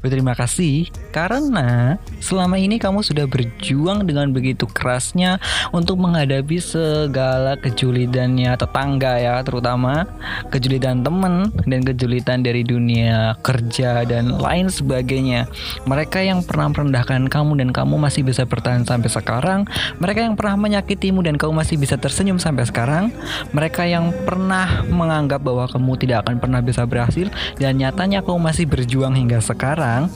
Berterima 0.00 0.32
kasih 0.32 0.88
karena 1.10 1.98
selama 2.22 2.56
ini 2.56 2.78
kamu 2.78 3.02
sudah 3.02 3.26
berjuang 3.26 4.06
dengan 4.06 4.30
begitu 4.30 4.64
kerasnya 4.70 5.42
untuk 5.74 5.98
menghadapi 5.98 6.62
segala 6.62 7.58
kejulidannya 7.58 8.54
tetangga 8.54 9.18
ya 9.18 9.34
terutama 9.42 10.06
kejulidan 10.48 11.02
teman 11.02 11.50
dan 11.66 11.80
kejulidan 11.82 12.46
dari 12.46 12.62
dunia 12.62 13.34
kerja 13.42 14.06
dan 14.06 14.38
lain 14.38 14.70
sebagainya. 14.70 15.50
Mereka 15.84 16.22
yang 16.22 16.46
pernah 16.46 16.70
merendahkan 16.70 17.26
kamu 17.26 17.60
dan 17.60 17.70
kamu 17.74 17.98
masih 17.98 18.22
bisa 18.22 18.46
bertahan 18.46 18.86
sampai 18.86 19.10
sekarang. 19.10 19.66
Mereka 19.98 20.24
yang 20.24 20.34
pernah 20.38 20.56
menyakitimu 20.56 21.20
dan 21.26 21.34
kamu 21.34 21.52
masih 21.62 21.76
bisa 21.76 21.98
tersenyum 21.98 22.38
sampai 22.38 22.64
sekarang. 22.66 23.10
Mereka 23.50 23.84
yang 23.86 24.14
pernah 24.24 24.86
menganggap 24.86 25.42
bahwa 25.42 25.66
kamu 25.66 25.92
tidak 26.00 26.26
akan 26.26 26.36
pernah 26.38 26.60
bisa 26.62 26.86
berhasil 26.86 27.26
dan 27.58 27.76
nyatanya 27.80 28.22
kamu 28.22 28.38
masih 28.38 28.64
berjuang 28.70 29.16
hingga 29.16 29.42
sekarang, 29.42 30.06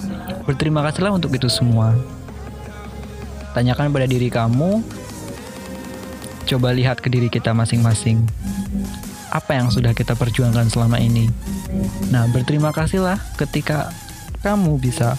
berterima 0.45 0.85
kasihlah 0.85 1.17
untuk 1.17 1.33
itu 1.33 1.49
semua. 1.49 1.97
Tanyakan 3.53 3.93
pada 3.93 4.07
diri 4.09 4.29
kamu, 4.29 4.83
coba 6.45 6.69
lihat 6.75 7.01
ke 7.01 7.09
diri 7.09 7.33
kita 7.33 7.57
masing-masing. 7.57 8.25
Apa 9.33 9.59
yang 9.59 9.73
sudah 9.73 9.97
kita 9.97 10.15
perjuangkan 10.15 10.71
selama 10.71 11.01
ini? 11.03 11.27
Nah, 12.13 12.31
berterima 12.31 12.71
kasihlah 12.71 13.19
ketika 13.41 13.91
kamu 14.45 14.79
bisa 14.79 15.19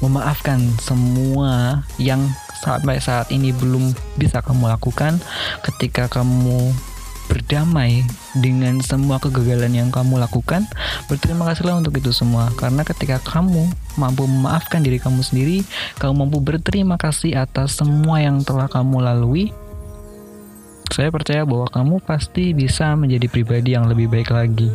memaafkan 0.00 0.60
semua 0.80 1.84
yang 2.00 2.24
sampai 2.60 3.00
saat 3.00 3.32
ini 3.32 3.56
belum 3.56 3.96
bisa 4.20 4.44
kamu 4.44 4.68
lakukan 4.68 5.16
ketika 5.64 6.12
kamu 6.12 6.72
berdamai 7.30 8.02
dengan 8.34 8.82
semua 8.82 9.22
kegagalan 9.22 9.70
yang 9.70 9.88
kamu 9.94 10.18
lakukan, 10.18 10.66
berterima 11.06 11.46
kasihlah 11.46 11.78
untuk 11.78 11.94
itu 11.94 12.10
semua. 12.10 12.50
Karena 12.58 12.82
ketika 12.82 13.22
kamu 13.22 13.70
mampu 13.94 14.26
memaafkan 14.26 14.82
diri 14.82 14.98
kamu 14.98 15.22
sendiri, 15.22 15.62
kamu 16.02 16.26
mampu 16.26 16.42
berterima 16.42 16.98
kasih 16.98 17.38
atas 17.38 17.78
semua 17.78 18.18
yang 18.18 18.42
telah 18.42 18.66
kamu 18.66 18.98
lalui, 19.06 19.54
saya 20.90 21.14
percaya 21.14 21.46
bahwa 21.46 21.70
kamu 21.70 22.02
pasti 22.02 22.50
bisa 22.50 22.98
menjadi 22.98 23.30
pribadi 23.30 23.78
yang 23.78 23.86
lebih 23.86 24.10
baik 24.10 24.34
lagi. 24.34 24.68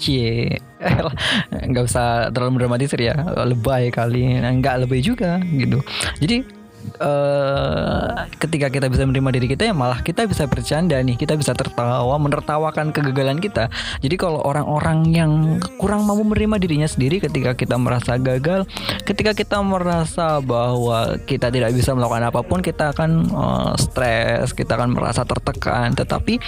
Cie, 0.00 0.58
nggak 1.70 1.84
usah 1.86 2.34
terlalu 2.34 2.66
dramatisir 2.66 2.98
ya, 2.98 3.14
lebay 3.46 3.94
kali, 3.94 4.34
nggak 4.42 4.86
lebay 4.86 4.98
juga 4.98 5.38
gitu. 5.46 5.78
Jadi 6.18 6.59
uh, 7.00 8.28
ketika 8.40 8.68
kita 8.72 8.86
bisa 8.88 9.04
menerima 9.04 9.30
diri 9.36 9.46
kita 9.52 9.70
ya 9.70 9.74
malah 9.74 10.00
kita 10.04 10.26
bisa 10.26 10.44
bercanda 10.46 10.96
nih. 11.00 11.16
Kita 11.16 11.36
bisa 11.36 11.52
tertawa 11.56 12.14
menertawakan 12.16 12.92
kegagalan 12.92 13.38
kita. 13.38 13.68
Jadi 14.00 14.14
kalau 14.16 14.40
orang-orang 14.44 14.98
yang 15.12 15.32
kurang 15.80 16.04
mampu 16.04 16.26
menerima 16.26 16.56
dirinya 16.60 16.88
sendiri 16.88 17.20
ketika 17.20 17.56
kita 17.56 17.76
merasa 17.76 18.16
gagal 18.20 18.68
ketika 19.04 19.32
kita 19.32 19.58
merasa 19.64 20.38
bahwa 20.42 21.16
kita 21.24 21.48
tidak 21.48 21.72
bisa 21.74 21.96
melakukan 21.96 22.28
apa 22.28 22.40
pun 22.44 22.60
kita 22.60 22.92
akan 22.92 23.10
uh, 23.32 23.72
stres 23.76 24.52
kita 24.52 24.76
akan 24.76 24.96
merasa 24.96 25.24
tertekan. 25.24 25.92
Tetapi 25.96 26.40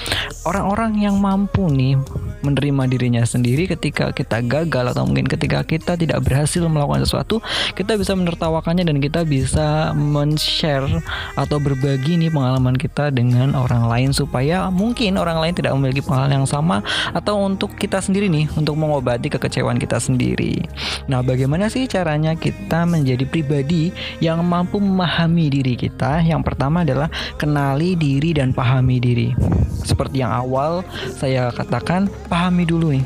orang-orang 0.48 1.00
yang 1.00 1.16
mampu 1.18 1.68
nih 1.68 1.96
menerima 2.42 2.82
dirinya 2.90 3.22
sendiri 3.22 3.70
ketika 3.70 4.10
kita 4.10 4.42
gagal 4.42 4.92
atau 4.92 5.06
mungkin 5.06 5.30
ketika 5.30 5.62
kita 5.62 5.94
tidak 5.94 6.18
berhasil 6.24 6.64
melakukan 6.66 7.06
sesuatu 7.06 7.38
kita 7.78 7.94
bisa 7.96 8.12
menertawakannya 8.18 8.84
dan 8.86 8.98
kita 8.98 9.22
bisa 9.22 9.94
men-share 10.22 10.86
atau 11.34 11.58
berbagi 11.58 12.14
nih 12.14 12.30
pengalaman 12.30 12.78
kita 12.78 13.10
dengan 13.10 13.58
orang 13.58 13.90
lain 13.90 14.10
supaya 14.14 14.70
mungkin 14.70 15.18
orang 15.18 15.42
lain 15.42 15.54
tidak 15.58 15.74
memiliki 15.74 16.06
pengalaman 16.06 16.46
yang 16.46 16.48
sama 16.48 16.86
atau 17.10 17.42
untuk 17.42 17.74
kita 17.74 17.98
sendiri 17.98 18.30
nih 18.30 18.46
untuk 18.54 18.78
mengobati 18.78 19.26
kekecewaan 19.26 19.82
kita 19.82 19.98
sendiri. 19.98 20.62
Nah, 21.10 21.26
bagaimana 21.26 21.66
sih 21.66 21.90
caranya 21.90 22.38
kita 22.38 22.86
menjadi 22.86 23.26
pribadi 23.26 23.90
yang 24.22 24.38
mampu 24.46 24.78
memahami 24.78 25.50
diri 25.50 25.74
kita? 25.74 26.22
Yang 26.22 26.54
pertama 26.54 26.86
adalah 26.86 27.10
kenali 27.34 27.98
diri 27.98 28.30
dan 28.30 28.54
pahami 28.54 29.02
diri. 29.02 29.34
Seperti 29.82 30.22
yang 30.22 30.30
awal 30.30 30.86
saya 31.18 31.50
katakan, 31.50 32.06
pahami 32.30 32.62
dulu 32.62 32.94
nih. 32.94 33.04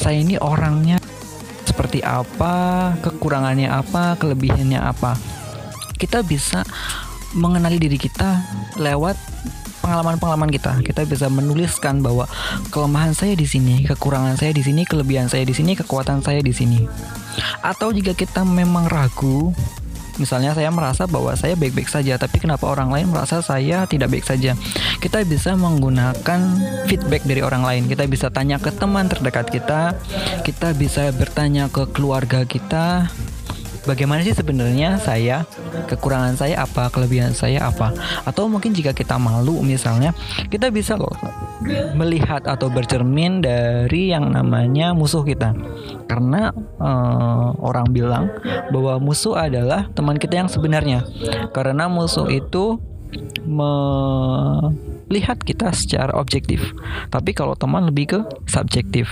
Saya 0.00 0.24
ini 0.24 0.40
orangnya 0.40 0.96
seperti 1.64 2.00
apa, 2.00 2.96
kekurangannya 3.04 3.68
apa, 3.68 4.16
kelebihannya 4.16 4.80
apa 4.80 5.35
kita 5.96 6.20
bisa 6.22 6.62
mengenali 7.34 7.76
diri 7.76 7.98
kita 8.00 8.40
lewat 8.80 9.16
pengalaman-pengalaman 9.86 10.50
kita. 10.50 10.82
Kita 10.82 11.06
bisa 11.06 11.30
menuliskan 11.30 12.02
bahwa 12.02 12.26
kelemahan 12.74 13.14
saya 13.14 13.38
di 13.38 13.46
sini, 13.46 13.86
kekurangan 13.86 14.34
saya 14.34 14.50
di 14.50 14.66
sini, 14.66 14.82
kelebihan 14.82 15.30
saya 15.30 15.46
di 15.46 15.54
sini, 15.54 15.78
kekuatan 15.78 16.26
saya 16.26 16.42
di 16.42 16.50
sini. 16.50 16.82
Atau 17.62 17.94
jika 17.94 18.16
kita 18.18 18.42
memang 18.42 18.90
ragu, 18.90 19.54
misalnya 20.18 20.56
saya 20.56 20.72
merasa 20.74 21.06
bahwa 21.06 21.30
saya 21.38 21.54
baik-baik 21.54 21.86
saja, 21.86 22.18
tapi 22.18 22.42
kenapa 22.42 22.66
orang 22.66 22.90
lain 22.90 23.06
merasa 23.14 23.38
saya 23.44 23.86
tidak 23.86 24.10
baik 24.10 24.26
saja? 24.26 24.58
Kita 24.98 25.22
bisa 25.22 25.54
menggunakan 25.54 26.40
feedback 26.90 27.22
dari 27.22 27.46
orang 27.46 27.62
lain. 27.62 27.82
Kita 27.86 28.08
bisa 28.10 28.32
tanya 28.32 28.58
ke 28.58 28.74
teman 28.74 29.06
terdekat 29.06 29.54
kita, 29.54 29.94
kita 30.42 30.74
bisa 30.74 31.14
bertanya 31.14 31.70
ke 31.70 31.86
keluarga 31.94 32.42
kita, 32.42 33.06
bagaimana 33.86 34.20
sih 34.26 34.34
sebenarnya 34.34 34.98
saya? 34.98 35.46
Kekurangan 35.86 36.34
saya 36.36 36.66
apa? 36.66 36.90
Kelebihan 36.90 37.32
saya 37.32 37.70
apa? 37.70 37.94
Atau 38.26 38.50
mungkin 38.50 38.74
jika 38.74 38.90
kita 38.92 39.16
malu 39.16 39.62
misalnya 39.62 40.12
kita 40.50 40.68
bisa 40.74 40.98
melihat 41.94 42.44
atau 42.44 42.68
bercermin 42.68 43.40
dari 43.40 44.10
yang 44.12 44.34
namanya 44.34 44.92
musuh 44.92 45.22
kita. 45.22 45.54
Karena 46.10 46.50
uh, 46.82 47.54
orang 47.62 47.86
bilang 47.94 48.28
bahwa 48.74 48.98
musuh 48.98 49.38
adalah 49.38 49.88
teman 49.94 50.18
kita 50.18 50.42
yang 50.44 50.50
sebenarnya. 50.50 51.06
Karena 51.54 51.86
musuh 51.86 52.26
itu 52.28 52.82
melihat 53.46 55.38
kita 55.38 55.70
secara 55.70 56.12
objektif. 56.18 56.74
Tapi 57.08 57.30
kalau 57.32 57.54
teman 57.54 57.86
lebih 57.86 58.06
ke 58.10 58.18
subjektif 58.50 59.06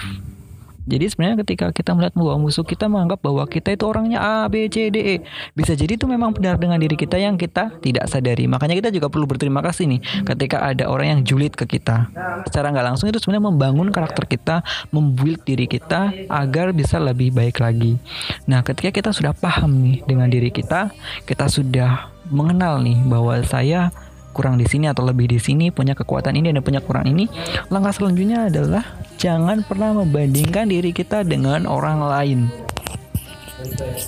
jadi 0.85 1.09
sebenarnya 1.09 1.41
ketika 1.45 1.73
kita 1.73 1.97
melihat 1.97 2.12
bahwa 2.12 2.45
musuh 2.45 2.61
kita 2.61 2.93
menganggap 2.93 3.25
bahwa 3.25 3.49
kita 3.49 3.73
itu 3.73 3.85
orangnya 3.88 4.21
A, 4.21 4.37
B, 4.53 4.69
C, 4.69 4.93
D, 4.93 4.97
E. 5.00 5.17
Bisa 5.57 5.73
jadi 5.73 5.97
itu 5.97 6.05
memang 6.05 6.37
benar 6.37 6.61
dengan 6.61 6.76
diri 6.76 6.93
kita 6.93 7.17
yang 7.17 7.41
kita 7.41 7.81
tidak 7.81 8.05
sadari. 8.05 8.45
Makanya 8.45 8.76
kita 8.76 8.91
juga 8.93 9.09
perlu 9.09 9.25
berterima 9.25 9.64
kasih 9.64 9.88
nih 9.97 10.00
ketika 10.29 10.61
ada 10.61 10.85
orang 10.93 11.19
yang 11.19 11.21
julid 11.25 11.57
ke 11.57 11.64
kita. 11.64 12.12
Secara 12.45 12.69
nggak 12.69 12.87
langsung 12.93 13.09
itu 13.09 13.17
sebenarnya 13.17 13.49
membangun 13.49 13.88
karakter 13.88 14.29
kita, 14.29 14.61
membuild 14.93 15.41
diri 15.49 15.64
kita 15.64 16.12
agar 16.29 16.76
bisa 16.76 17.00
lebih 17.00 17.33
baik 17.33 17.64
lagi. 17.64 17.97
Nah 18.45 18.61
ketika 18.61 18.93
kita 18.93 19.11
sudah 19.17 19.33
paham 19.33 19.81
nih 19.81 20.05
dengan 20.05 20.29
diri 20.29 20.53
kita, 20.53 20.93
kita 21.25 21.49
sudah 21.49 22.12
mengenal 22.29 22.85
nih 22.85 23.00
bahwa 23.09 23.41
saya 23.45 23.88
kurang 24.35 24.59
di 24.59 24.67
sini 24.67 24.91
atau 24.91 25.07
lebih 25.07 25.31
di 25.31 25.38
sini, 25.38 25.71
punya 25.71 25.95
kekuatan 25.95 26.35
ini 26.35 26.50
dan 26.50 26.61
punya 26.67 26.83
kurang 26.83 27.07
ini. 27.07 27.31
Langkah 27.71 27.95
selanjutnya 27.95 28.50
adalah 28.50 28.83
jangan 29.17 29.62
pernah 29.62 29.95
membandingkan 29.95 30.67
diri 30.67 30.91
kita 30.91 31.23
dengan 31.23 31.71
orang 31.71 32.03
lain. 32.03 32.41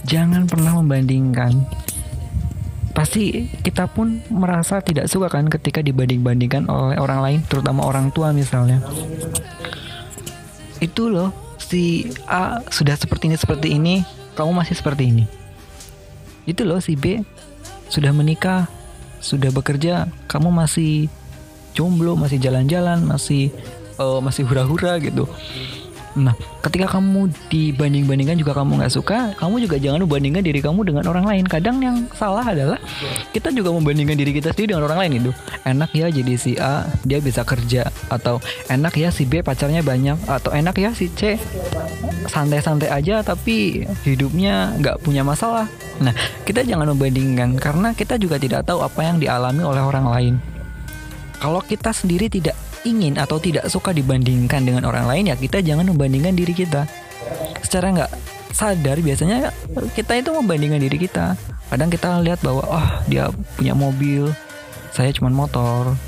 Jangan 0.04 0.50
pernah 0.50 0.82
membandingkan. 0.82 1.62
Pasti 2.96 3.46
kita 3.60 3.86
pun 3.92 4.24
merasa 4.32 4.80
tidak 4.80 5.06
suka 5.06 5.28
kan 5.28 5.46
ketika 5.52 5.84
dibanding-bandingkan 5.84 6.66
oleh 6.66 6.96
orang 6.96 7.20
lain, 7.20 7.38
terutama 7.46 7.84
orang 7.86 8.08
tua 8.10 8.32
misalnya. 8.32 8.80
Itu 10.80 11.12
loh, 11.12 11.30
si 11.60 12.08
A 12.24 12.64
sudah 12.68 12.96
seperti 12.96 13.28
ini 13.28 13.36
seperti 13.36 13.68
ini, 13.76 13.94
kamu 14.32 14.52
masih 14.56 14.76
seperti 14.76 15.12
ini. 15.12 15.24
Itu 16.48 16.64
loh 16.64 16.80
si 16.80 16.96
B 16.96 17.20
sudah 17.92 18.16
menikah, 18.16 18.68
sudah 19.26 19.50
bekerja, 19.50 20.06
kamu 20.30 20.54
masih 20.54 21.10
jomblo, 21.74 22.14
masih 22.14 22.38
jalan-jalan, 22.38 23.02
masih 23.02 23.50
uh, 23.98 24.22
masih 24.22 24.46
hura-hura 24.46 25.02
gitu. 25.02 25.26
Nah, 26.16 26.32
ketika 26.64 26.96
kamu 26.96 27.28
dibanding-bandingkan 27.52 28.40
juga 28.40 28.56
kamu 28.56 28.80
nggak 28.80 28.88
suka, 28.88 29.36
kamu 29.36 29.68
juga 29.68 29.76
jangan 29.76 30.00
membandingkan 30.00 30.40
diri 30.40 30.64
kamu 30.64 30.88
dengan 30.88 31.04
orang 31.12 31.28
lain. 31.28 31.44
Kadang 31.44 31.76
yang 31.84 32.08
salah 32.16 32.40
adalah 32.40 32.80
kita 33.36 33.52
juga 33.52 33.68
membandingkan 33.68 34.16
diri 34.16 34.32
kita 34.32 34.56
sendiri 34.56 34.72
dengan 34.72 34.88
orang 34.88 35.04
lain 35.04 35.12
itu. 35.20 35.30
Enak 35.68 35.92
ya 35.92 36.08
jadi 36.08 36.34
si 36.40 36.56
A 36.56 36.88
dia 37.04 37.20
bisa 37.20 37.44
kerja 37.44 37.92
atau 38.08 38.40
enak 38.72 38.96
ya 38.96 39.12
si 39.12 39.28
B 39.28 39.44
pacarnya 39.44 39.84
banyak 39.84 40.16
atau 40.24 40.56
enak 40.56 40.80
ya 40.80 40.90
si 40.96 41.12
C 41.12 41.36
santai-santai 42.28 42.90
aja 42.90 43.24
tapi 43.24 43.86
hidupnya 44.06 44.74
nggak 44.78 45.02
punya 45.02 45.22
masalah. 45.26 45.66
Nah, 46.02 46.12
kita 46.44 46.62
jangan 46.66 46.92
membandingkan 46.92 47.56
karena 47.56 47.96
kita 47.96 48.20
juga 48.20 48.36
tidak 48.36 48.68
tahu 48.68 48.84
apa 48.84 49.00
yang 49.02 49.16
dialami 49.22 49.62
oleh 49.64 49.82
orang 49.82 50.06
lain. 50.06 50.34
Kalau 51.36 51.60
kita 51.60 51.92
sendiri 51.92 52.32
tidak 52.32 52.56
ingin 52.86 53.18
atau 53.18 53.42
tidak 53.42 53.66
suka 53.66 53.90
dibandingkan 53.90 54.62
dengan 54.62 54.86
orang 54.86 55.10
lain 55.10 55.34
ya 55.34 55.34
kita 55.34 55.58
jangan 55.58 55.90
membandingkan 55.90 56.38
diri 56.38 56.54
kita 56.54 56.86
secara 57.66 57.90
nggak 57.90 58.12
sadar 58.54 59.02
biasanya 59.02 59.50
kita 59.92 60.22
itu 60.22 60.30
membandingkan 60.30 60.78
diri 60.78 60.96
kita 60.96 61.34
kadang 61.66 61.90
kita 61.90 62.22
lihat 62.22 62.38
bahwa 62.46 62.62
oh 62.62 62.88
dia 63.10 63.28
punya 63.58 63.74
mobil 63.74 64.30
saya 64.94 65.10
cuma 65.10 65.28
motor 65.28 65.98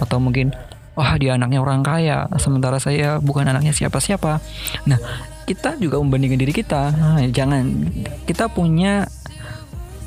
atau 0.00 0.18
mungkin 0.18 0.50
wah 0.96 1.14
oh, 1.14 1.16
dia 1.20 1.36
anaknya 1.36 1.60
orang 1.60 1.84
kaya 1.84 2.26
sementara 2.40 2.80
saya 2.80 3.20
bukan 3.20 3.44
anaknya 3.46 3.76
siapa-siapa 3.76 4.40
nah 4.88 4.98
kita 5.44 5.76
juga 5.78 5.98
membandingkan 5.98 6.38
diri 6.38 6.54
kita. 6.54 6.92
Nah, 6.94 7.22
jangan 7.30 7.88
kita 8.28 8.48
punya 8.50 9.06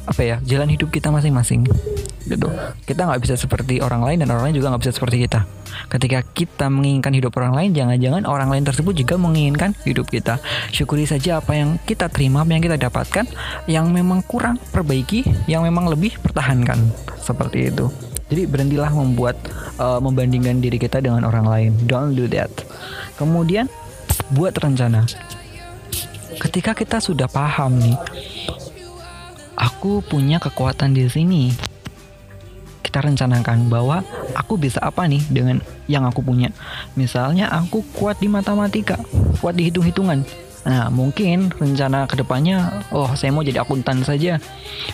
apa 0.05 0.21
ya 0.21 0.37
jalan 0.45 0.69
hidup 0.69 0.93
kita 0.93 1.09
masing-masing 1.09 1.65
gitu. 2.25 2.47
Kita 2.85 3.05
nggak 3.05 3.21
bisa 3.21 3.35
seperti 3.37 3.81
orang 3.81 4.05
lain 4.05 4.21
dan 4.21 4.29
orang 4.33 4.49
lain 4.49 4.55
juga 4.61 4.73
nggak 4.73 4.81
bisa 4.85 4.93
seperti 4.93 5.25
kita. 5.25 5.45
Ketika 5.89 6.19
kita 6.25 6.65
menginginkan 6.69 7.13
hidup 7.13 7.33
orang 7.37 7.53
lain 7.53 7.69
jangan-jangan 7.73 8.23
orang 8.25 8.49
lain 8.49 8.63
tersebut 8.65 8.93
juga 8.97 9.17
menginginkan 9.17 9.73
hidup 9.85 10.09
kita. 10.09 10.41
Syukuri 10.73 11.05
saja 11.09 11.41
apa 11.41 11.57
yang 11.57 11.77
kita 11.85 12.09
terima 12.09 12.45
apa 12.45 12.53
yang 12.53 12.63
kita 12.63 12.77
dapatkan 12.77 13.25
yang 13.69 13.89
memang 13.89 14.21
kurang 14.25 14.61
perbaiki 14.73 15.25
yang 15.49 15.65
memang 15.65 15.89
lebih 15.89 16.17
pertahankan. 16.21 16.79
Seperti 17.21 17.73
itu. 17.73 17.89
Jadi 18.25 18.49
berhentilah 18.49 18.89
membuat 18.89 19.37
uh, 19.77 20.01
membandingkan 20.01 20.57
diri 20.57 20.81
kita 20.81 20.97
dengan 20.97 21.25
orang 21.29 21.45
lain. 21.45 21.71
Don't 21.85 22.17
do 22.17 22.25
that. 22.33 22.49
Kemudian 23.21 23.69
buat 24.33 24.55
rencana 24.57 25.05
ketika 26.41 26.73
kita 26.73 26.97
sudah 27.03 27.29
paham 27.29 27.77
nih 27.77 27.97
aku 29.55 30.01
punya 30.05 30.41
kekuatan 30.41 30.95
di 30.95 31.05
sini 31.07 31.43
kita 32.95 33.11
rencanakan 33.11 33.67
bahwa 33.67 34.07
aku 34.39 34.55
bisa 34.55 34.79
apa 34.79 35.03
nih 35.03 35.19
dengan 35.27 35.59
yang 35.91 36.07
aku 36.07 36.23
punya. 36.23 36.55
Misalnya 36.95 37.51
aku 37.51 37.83
kuat 37.91 38.23
di 38.23 38.31
matematika, 38.31 38.95
kuat 39.43 39.59
di 39.59 39.67
hitung-hitungan. 39.67 40.23
Nah, 40.63 40.87
mungkin 40.87 41.51
rencana 41.51 42.07
ke 42.07 42.15
depannya, 42.15 42.87
oh 42.95 43.11
saya 43.19 43.35
mau 43.35 43.43
jadi 43.43 43.67
akuntan 43.67 43.99
saja, 44.07 44.39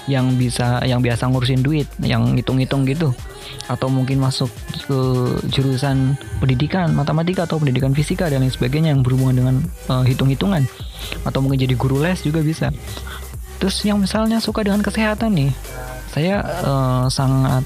yang 0.10 0.34
bisa, 0.34 0.82
yang 0.82 0.98
biasa 1.00 1.30
ngurusin 1.30 1.62
duit, 1.62 1.86
yang 2.02 2.34
ngitung-ngitung 2.34 2.90
gitu, 2.90 3.14
atau 3.70 3.88
mungkin 3.88 4.20
masuk 4.20 4.52
ke 4.86 5.00
jurusan 5.52 6.18
pendidikan 6.42 6.92
matematika 6.92 7.46
atau 7.46 7.62
pendidikan 7.62 7.94
fisika 7.94 8.28
dan 8.28 8.44
lain 8.44 8.54
sebagainya 8.54 8.94
yang 8.94 9.02
berhubungan 9.02 9.36
dengan 9.38 9.56
uh, 9.88 10.04
hitung-hitungan, 10.04 10.66
atau 11.24 11.40
mungkin 11.40 11.62
jadi 11.62 11.76
guru 11.78 12.02
les 12.02 12.22
juga 12.22 12.42
bisa. 12.44 12.70
Terus 13.62 13.78
yang 13.86 14.02
misalnya 14.02 14.42
suka 14.42 14.66
dengan 14.66 14.82
kesehatan 14.82 15.38
nih, 15.38 15.52
saya 16.10 16.42
uh, 16.66 17.06
sangat 17.14 17.62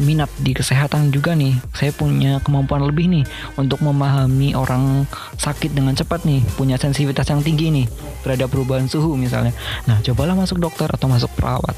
minat 0.00 0.32
di 0.40 0.56
kesehatan 0.56 1.12
juga 1.12 1.36
nih. 1.36 1.52
Saya 1.76 1.92
punya 1.92 2.40
kemampuan 2.40 2.80
lebih 2.80 3.12
nih 3.12 3.28
untuk 3.60 3.84
memahami 3.84 4.56
orang 4.56 5.04
sakit 5.36 5.76
dengan 5.76 5.92
cepat 5.92 6.24
nih, 6.24 6.40
punya 6.56 6.80
sensitivitas 6.80 7.28
yang 7.28 7.44
tinggi 7.44 7.68
nih 7.68 7.86
terhadap 8.24 8.48
perubahan 8.48 8.88
suhu 8.88 9.14
misalnya. 9.20 9.52
Nah, 9.84 10.00
cobalah 10.00 10.32
masuk 10.32 10.58
dokter 10.58 10.88
atau 10.88 11.06
masuk 11.12 11.28
perawat. 11.36 11.76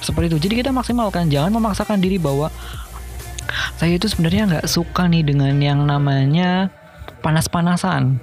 Seperti 0.00 0.34
itu. 0.34 0.38
Jadi 0.48 0.54
kita 0.64 0.70
maksimalkan, 0.72 1.28
jangan 1.28 1.52
memaksakan 1.54 2.00
diri 2.00 2.16
bahwa 2.16 2.48
saya 3.76 3.96
itu 3.96 4.06
sebenarnya 4.08 4.42
nggak 4.48 4.68
suka 4.68 5.08
nih 5.08 5.24
dengan 5.24 5.56
yang 5.60 5.80
namanya 5.84 6.68
panas-panasan. 7.24 8.20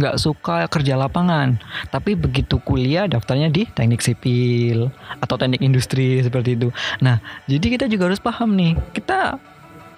Nggak 0.00 0.16
suka 0.16 0.64
kerja 0.72 0.96
lapangan. 0.96 1.60
Tapi 1.92 2.16
begitu 2.16 2.56
kuliah 2.64 3.04
daftarnya 3.04 3.52
di 3.52 3.68
teknik 3.68 4.00
sipil 4.00 4.88
atau 5.20 5.36
teknik 5.36 5.60
industri 5.60 6.24
seperti 6.24 6.56
itu. 6.56 6.68
Nah 7.04 7.20
jadi 7.44 7.76
kita 7.76 7.84
juga 7.88 8.08
harus 8.08 8.20
paham 8.20 8.56
nih 8.56 8.76
kita 8.96 9.36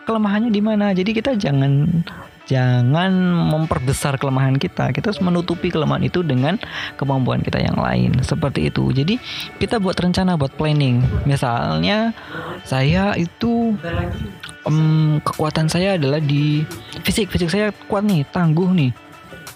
kelemahannya 0.02 0.50
di 0.50 0.58
mana? 0.58 0.90
Jadi 0.90 1.14
kita 1.14 1.38
jangan 1.38 2.02
jangan 2.46 3.12
memperbesar 3.52 4.18
kelemahan 4.18 4.58
kita. 4.58 4.90
Kita 4.90 5.10
harus 5.12 5.22
menutupi 5.22 5.70
kelemahan 5.70 6.02
itu 6.02 6.24
dengan 6.26 6.58
kemampuan 6.98 7.40
kita 7.42 7.62
yang 7.62 7.78
lain. 7.78 8.18
Seperti 8.22 8.70
itu. 8.70 8.90
Jadi 8.90 9.18
kita 9.58 9.78
buat 9.78 9.96
rencana 9.98 10.34
buat 10.34 10.54
planning. 10.54 11.02
Misalnya 11.26 12.10
saya 12.66 13.14
itu 13.14 13.76
um, 14.66 15.18
kekuatan 15.22 15.70
saya 15.70 15.94
adalah 15.98 16.18
di 16.18 16.66
fisik. 17.06 17.30
Fisik 17.30 17.50
saya 17.50 17.70
kuat 17.86 18.06
nih 18.06 18.26
tangguh 18.30 18.70
nih. 18.74 18.92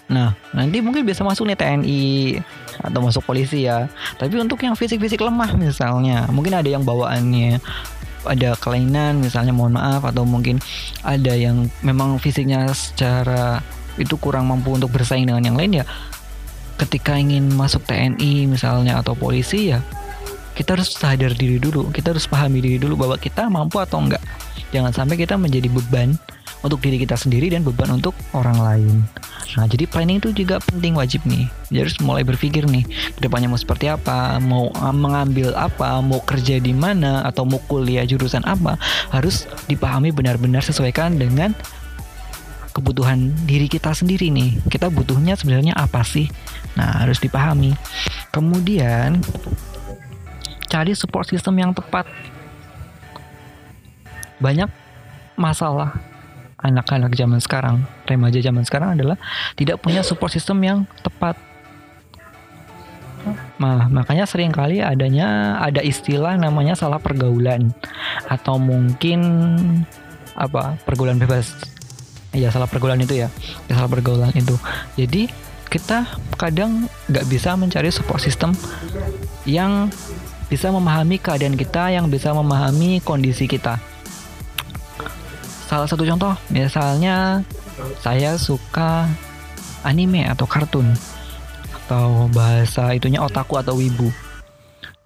Nah, 0.07 0.31
nanti 0.55 0.79
mungkin 0.79 1.03
bisa 1.03 1.19
masuk 1.27 1.51
nih 1.51 1.59
TNI 1.59 2.39
atau 2.79 2.99
masuk 3.03 3.27
polisi 3.27 3.67
ya. 3.67 3.91
Tapi 4.15 4.39
untuk 4.39 4.63
yang 4.63 4.71
fisik-fisik 4.71 5.19
lemah 5.19 5.51
misalnya, 5.59 6.23
mungkin 6.31 6.55
ada 6.55 6.69
yang 6.71 6.87
bawaannya 6.87 7.59
ada 8.27 8.53
kelainan 8.59 9.23
misalnya 9.23 9.55
mohon 9.55 9.75
maaf 9.75 10.03
atau 10.05 10.27
mungkin 10.27 10.61
ada 11.01 11.33
yang 11.33 11.71
memang 11.81 12.19
fisiknya 12.21 12.69
secara 12.75 13.63
itu 13.97 14.13
kurang 14.21 14.51
mampu 14.51 14.77
untuk 14.77 14.93
bersaing 14.93 15.25
dengan 15.25 15.43
yang 15.43 15.57
lain 15.57 15.81
ya 15.81 15.85
ketika 16.77 17.17
ingin 17.17 17.49
masuk 17.55 17.81
TNI 17.89 18.45
misalnya 18.45 19.01
atau 19.01 19.17
polisi 19.17 19.73
ya 19.73 19.81
kita 20.53 20.77
harus 20.77 20.93
sadar 20.93 21.33
diri 21.33 21.57
dulu 21.57 21.89
kita 21.89 22.13
harus 22.13 22.29
pahami 22.29 22.61
diri 22.61 22.77
dulu 22.77 23.07
bahwa 23.07 23.17
kita 23.21 23.45
mampu 23.45 23.77
atau 23.77 24.01
enggak. 24.01 24.21
Jangan 24.73 24.91
sampai 24.91 25.15
kita 25.15 25.39
menjadi 25.39 25.69
beban 25.71 26.17
untuk 26.65 26.81
diri 26.81 26.97
kita 27.01 27.13
sendiri 27.13 27.53
dan 27.53 27.61
beban 27.61 27.93
untuk 27.93 28.17
orang 28.33 28.57
lain. 28.57 28.95
Nah, 29.55 29.65
jadi 29.65 29.87
planning 29.87 30.19
itu 30.19 30.29
juga 30.33 30.59
penting 30.59 30.97
wajib 30.97 31.23
nih. 31.23 31.47
Jadi 31.69 31.77
harus 31.81 31.95
mulai 32.03 32.23
berpikir 32.25 32.67
nih, 32.67 32.83
ke 32.85 33.19
depannya 33.21 33.49
mau 33.49 33.59
seperti 33.59 33.87
apa, 33.87 34.41
mau 34.41 34.69
ah, 34.77 34.93
mengambil 34.93 35.53
apa, 35.55 36.01
mau 36.03 36.19
kerja 36.21 36.59
di 36.59 36.73
mana, 36.75 37.23
atau 37.23 37.47
mau 37.47 37.61
kuliah 37.65 38.03
jurusan 38.03 38.43
apa, 38.43 38.75
harus 39.13 39.47
dipahami 39.69 40.11
benar-benar 40.11 40.61
sesuaikan 40.65 41.15
dengan 41.15 41.55
kebutuhan 42.75 43.33
diri 43.49 43.65
kita 43.65 43.95
sendiri 43.95 44.29
nih. 44.29 44.61
Kita 44.69 44.93
butuhnya 44.93 45.33
sebenarnya 45.33 45.73
apa 45.73 46.05
sih? 46.05 46.29
Nah, 46.77 47.01
harus 47.01 47.17
dipahami. 47.17 47.73
Kemudian 48.29 49.17
cari 50.69 50.93
support 50.93 51.25
system 51.25 51.57
yang 51.57 51.73
tepat. 51.73 52.05
Banyak 54.37 54.69
masalah 55.33 55.97
anak-anak 56.57 57.13
zaman 57.13 57.37
sekarang, 57.37 57.85
remaja 58.09 58.41
zaman 58.41 58.65
sekarang 58.65 58.97
adalah 58.97 59.17
tidak 59.53 59.77
punya 59.81 60.01
support 60.01 60.33
system 60.33 60.57
yang 60.65 60.79
tepat. 61.05 61.37
Nah, 63.59 63.91
makanya 63.91 64.23
sering 64.23 64.55
kali 64.55 64.79
adanya 64.79 65.59
ada 65.59 65.83
istilah 65.83 66.39
namanya 66.39 66.73
salah 66.73 66.97
pergaulan 66.97 67.75
atau 68.25 68.55
mungkin 68.57 69.19
apa 70.33 70.79
pergaulan 70.85 71.21
bebas. 71.21 71.53
Ya 72.33 72.53
salah 72.53 72.69
pergaulan 72.69 73.01
itu 73.01 73.17
ya, 73.17 73.29
ya 73.69 73.73
salah 73.77 73.89
pergaulan 73.89 74.33
itu. 74.33 74.55
Jadi 74.95 75.29
kita 75.67 76.07
kadang 76.39 76.87
nggak 77.11 77.25
bisa 77.27 77.53
mencari 77.59 77.91
support 77.91 78.23
system 78.23 78.55
yang 79.43 79.91
bisa 80.47 80.71
memahami 80.71 81.19
keadaan 81.19 81.59
kita, 81.59 81.91
yang 81.91 82.07
bisa 82.07 82.31
memahami 82.31 83.03
kondisi 83.03 83.49
kita 83.51 83.75
salah 85.67 85.85
satu 85.85 86.07
contoh 86.07 86.33
misalnya 86.47 87.43
saya 87.99 88.39
suka 88.39 89.05
anime 89.83 90.23
atau 90.25 90.47
kartun 90.47 90.95
atau 91.87 92.27
bahasa 92.35 92.91
itunya 92.91 93.23
otaku 93.23 93.55
atau 93.59 93.79
wibu. 93.79 94.11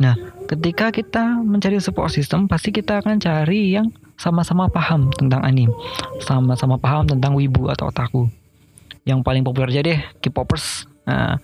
Nah, 0.02 0.18
ketika 0.50 0.90
kita 0.90 1.38
mencari 1.46 1.78
support 1.78 2.10
system, 2.10 2.50
pasti 2.50 2.74
kita 2.74 3.06
akan 3.06 3.22
cari 3.22 3.78
yang 3.78 3.94
sama-sama 4.18 4.66
paham 4.66 5.14
tentang 5.14 5.46
anime, 5.46 5.70
sama-sama 6.26 6.82
paham 6.82 7.06
tentang 7.06 7.38
wibu 7.38 7.70
atau 7.70 7.94
otaku. 7.94 8.26
Yang 9.06 9.22
paling 9.22 9.46
populer 9.46 9.70
aja 9.70 9.82
deh, 9.86 10.02
K-popers. 10.26 10.90
Nah, 11.06 11.38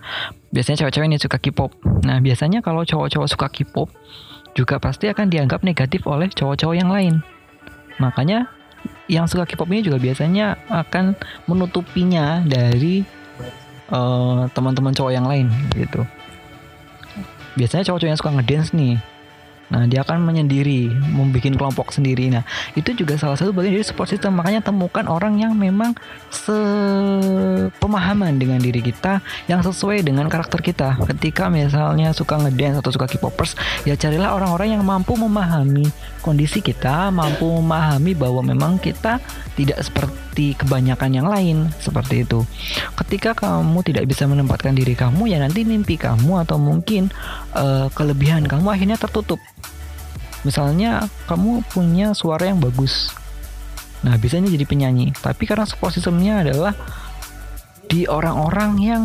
biasanya 0.50 0.82
cewek-cewek 0.82 1.06
ini 1.06 1.22
suka 1.22 1.38
K-pop. 1.38 1.70
Nah, 2.02 2.18
biasanya 2.18 2.58
kalau 2.58 2.82
cowok-cowok 2.82 3.28
suka 3.30 3.46
K-pop, 3.46 3.94
juga 4.58 4.82
pasti 4.82 5.06
akan 5.06 5.30
dianggap 5.30 5.62
negatif 5.62 6.02
oleh 6.10 6.26
cowok-cowok 6.26 6.74
yang 6.74 6.90
lain. 6.90 7.22
Makanya 8.02 8.57
yang 9.08 9.24
suka 9.24 9.48
K-pop 9.48 9.72
ini 9.72 9.80
juga 9.80 9.96
biasanya 9.96 10.60
akan 10.68 11.16
menutupinya 11.48 12.44
dari 12.44 13.00
uh, 13.88 14.44
teman-teman 14.52 14.92
cowok 14.92 15.12
yang 15.12 15.24
lain 15.24 15.48
gitu. 15.72 16.04
Biasanya 17.56 17.88
cowok-cowok 17.88 18.10
yang 18.12 18.20
suka 18.20 18.32
ngedance 18.36 18.76
nih 18.76 19.00
Nah, 19.68 19.84
dia 19.84 20.00
akan 20.00 20.24
menyendiri, 20.24 20.88
membuat 21.12 21.52
kelompok 21.60 21.92
sendiri. 21.92 22.32
Nah, 22.32 22.40
itu 22.72 22.96
juga 22.96 23.20
salah 23.20 23.36
satu 23.36 23.52
bagian 23.52 23.76
dari 23.76 23.84
support 23.84 24.08
system. 24.08 24.40
Makanya 24.40 24.64
temukan 24.64 25.04
orang 25.04 25.36
yang 25.36 25.52
memang 25.52 25.92
sepemahaman 26.32 28.40
dengan 28.40 28.64
diri 28.64 28.80
kita, 28.80 29.20
yang 29.44 29.60
sesuai 29.60 30.00
dengan 30.00 30.32
karakter 30.32 30.64
kita. 30.64 30.96
Ketika 31.04 31.52
misalnya 31.52 32.16
suka 32.16 32.40
ngedance 32.40 32.80
atau 32.80 32.96
suka 32.96 33.12
K-popers, 33.12 33.60
ya 33.84 33.92
carilah 33.92 34.32
orang-orang 34.32 34.80
yang 34.80 34.84
mampu 34.84 35.12
memahami 35.20 35.84
kondisi 36.28 36.60
kita, 36.60 37.08
mampu 37.08 37.48
memahami 37.48 38.12
bahwa 38.12 38.44
memang 38.44 38.76
kita 38.76 39.16
tidak 39.56 39.80
seperti 39.80 40.52
kebanyakan 40.52 41.10
yang 41.16 41.24
lain, 41.24 41.72
seperti 41.80 42.28
itu. 42.28 42.44
Ketika 43.00 43.32
kamu 43.32 43.80
tidak 43.80 44.04
bisa 44.04 44.28
menempatkan 44.28 44.76
diri 44.76 44.92
kamu, 44.92 45.32
ya 45.32 45.40
nanti 45.40 45.64
mimpi 45.64 45.96
kamu 45.96 46.44
atau 46.44 46.60
mungkin 46.60 47.08
uh, 47.56 47.88
kelebihan 47.96 48.44
kamu 48.44 48.68
akhirnya 48.68 49.00
tertutup. 49.00 49.40
Misalnya 50.44 51.08
kamu 51.24 51.64
punya 51.72 52.12
suara 52.12 52.52
yang 52.52 52.60
bagus. 52.60 53.10
Nah 54.06 54.14
bisa 54.20 54.38
jadi 54.38 54.62
penyanyi. 54.62 55.10
Tapi 55.16 55.48
karena 55.48 55.66
support 55.66 55.96
systemnya 55.96 56.46
adalah 56.46 56.76
di 57.88 58.04
orang-orang 58.04 58.72
yang 58.78 59.02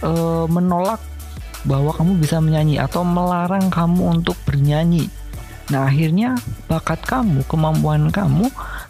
e, 0.00 0.10
menolak 0.46 1.02
bahwa 1.66 1.90
kamu 1.92 2.22
bisa 2.22 2.38
menyanyi 2.38 2.78
atau 2.78 3.02
melarang 3.02 3.68
kamu 3.68 4.22
untuk 4.22 4.38
bernyanyi 4.46 5.10
nah 5.66 5.90
akhirnya 5.90 6.38
bakat 6.70 7.02
kamu 7.02 7.42
kemampuan 7.50 8.10
kamu 8.14 8.46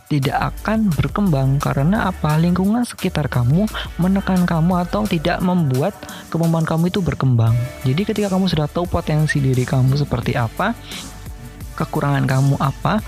tidak 0.06 0.54
akan 0.54 0.86
berkembang 0.94 1.58
karena 1.58 2.06
apa? 2.10 2.38
Lingkungan 2.38 2.86
sekitar 2.86 3.26
kamu 3.26 3.66
menekan 3.98 4.46
kamu 4.46 4.86
atau 4.86 5.02
tidak 5.02 5.42
membuat 5.42 5.98
kemampuan 6.30 6.62
kamu 6.62 6.94
itu 6.94 7.02
berkembang. 7.02 7.54
Jadi 7.82 8.06
ketika 8.06 8.30
kamu 8.30 8.46
sudah 8.46 8.70
tahu 8.70 8.86
potensi 8.86 9.42
diri 9.42 9.66
kamu 9.66 9.98
seperti 9.98 10.38
apa 10.38 10.78
kekurangan 11.76 12.24
kamu 12.24 12.54
apa 12.62 13.02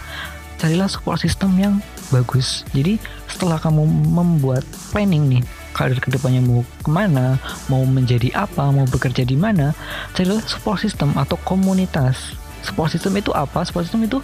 carilah 0.58 0.90
support 0.90 1.22
system 1.22 1.54
yang 1.54 1.74
bagus. 2.10 2.66
Jadi 2.74 2.98
setelah 3.30 3.62
kamu 3.62 3.86
membuat 3.86 4.66
planning 4.90 5.38
nih 5.38 5.42
karir 5.70 6.02
ke 6.02 6.10
depannya 6.10 6.42
mau 6.42 6.66
ke 6.82 6.90
mana 6.90 7.38
mau 7.70 7.86
menjadi 7.86 8.34
apa 8.34 8.74
mau 8.74 8.82
bekerja 8.90 9.22
di 9.22 9.38
mana 9.38 9.70
carilah 10.18 10.42
support 10.42 10.82
system 10.82 11.14
atau 11.14 11.38
komunitas 11.46 12.34
support 12.62 12.90
system 12.92 13.16
itu 13.18 13.30
apa 13.34 13.64
support 13.64 13.86
system 13.86 14.06
itu 14.06 14.18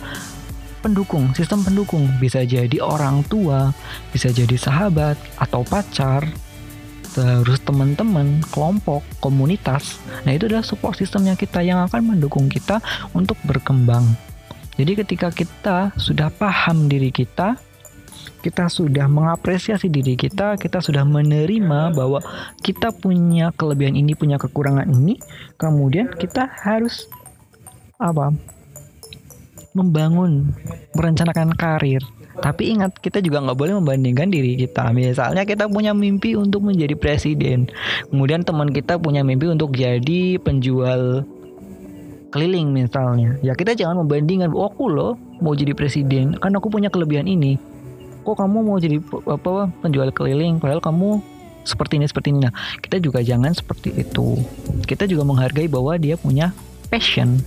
pendukung 0.85 1.33
sistem 1.33 1.65
pendukung 1.65 2.05
bisa 2.21 2.45
jadi 2.45 2.77
orang 2.85 3.25
tua 3.25 3.73
bisa 4.13 4.29
jadi 4.29 4.55
sahabat 4.55 5.17
atau 5.41 5.65
pacar 5.65 6.29
terus 7.15 7.63
teman-teman, 7.63 8.43
kelompok, 8.51 9.07
komunitas. 9.23 10.03
Nah, 10.27 10.35
itu 10.35 10.51
adalah 10.51 10.67
support 10.67 10.99
systemnya 10.99 11.39
kita 11.39 11.63
yang 11.63 11.79
akan 11.87 12.11
mendukung 12.19 12.51
kita 12.51 12.83
untuk 13.15 13.39
berkembang. 13.47 14.03
Jadi 14.75 14.93
ketika 14.99 15.31
kita 15.31 15.95
sudah 15.95 16.35
paham 16.35 16.91
diri 16.91 17.15
kita, 17.15 17.55
kita 18.43 18.67
sudah 18.67 19.07
mengapresiasi 19.07 19.87
diri 19.87 20.19
kita, 20.19 20.59
kita 20.59 20.83
sudah 20.83 21.07
menerima 21.07 21.95
bahwa 21.95 22.19
kita 22.61 22.91
punya 22.91 23.55
kelebihan 23.55 23.95
ini, 23.95 24.19
punya 24.19 24.37
kekurangan 24.37 24.91
ini, 24.91 25.17
kemudian 25.55 26.11
kita 26.19 26.51
harus 26.67 27.07
apa? 27.99 28.35
membangun, 29.75 30.55
merencanakan 30.95 31.51
karir. 31.59 31.99
Tapi 32.39 32.79
ingat, 32.79 32.95
kita 33.03 33.19
juga 33.19 33.43
nggak 33.43 33.59
boleh 33.59 33.75
membandingkan 33.83 34.31
diri 34.31 34.55
kita. 34.55 34.95
Misalnya 34.95 35.43
kita 35.43 35.67
punya 35.67 35.91
mimpi 35.91 36.39
untuk 36.39 36.63
menjadi 36.63 36.95
presiden, 36.95 37.67
kemudian 38.07 38.47
teman 38.47 38.71
kita 38.71 39.03
punya 39.03 39.27
mimpi 39.27 39.51
untuk 39.51 39.75
jadi 39.75 40.39
penjual 40.39 41.27
keliling 42.35 42.75
misalnya 42.75 43.39
ya 43.47 43.55
kita 43.55 43.79
jangan 43.79 44.03
membandingkan 44.03 44.51
oh 44.51 44.67
aku 44.67 44.91
loh 44.91 45.15
mau 45.39 45.55
jadi 45.55 45.71
presiden 45.71 46.35
kan 46.43 46.51
aku 46.51 46.67
punya 46.67 46.91
kelebihan 46.91 47.31
ini 47.31 47.63
kok 48.27 48.35
kamu 48.35 48.59
mau 48.59 48.75
jadi 48.75 48.99
apa 49.31 49.71
penjual 49.79 50.11
keliling 50.11 50.59
padahal 50.59 50.83
kamu 50.83 51.23
seperti 51.63 52.03
ini 52.03 52.11
seperti 52.11 52.35
ini 52.35 52.51
nah 52.51 52.53
kita 52.83 52.99
juga 52.99 53.23
jangan 53.23 53.55
seperti 53.55 53.95
itu 53.95 54.43
kita 54.83 55.07
juga 55.07 55.23
menghargai 55.23 55.71
bahwa 55.71 55.95
dia 55.95 56.19
punya 56.19 56.51
passion 56.91 57.39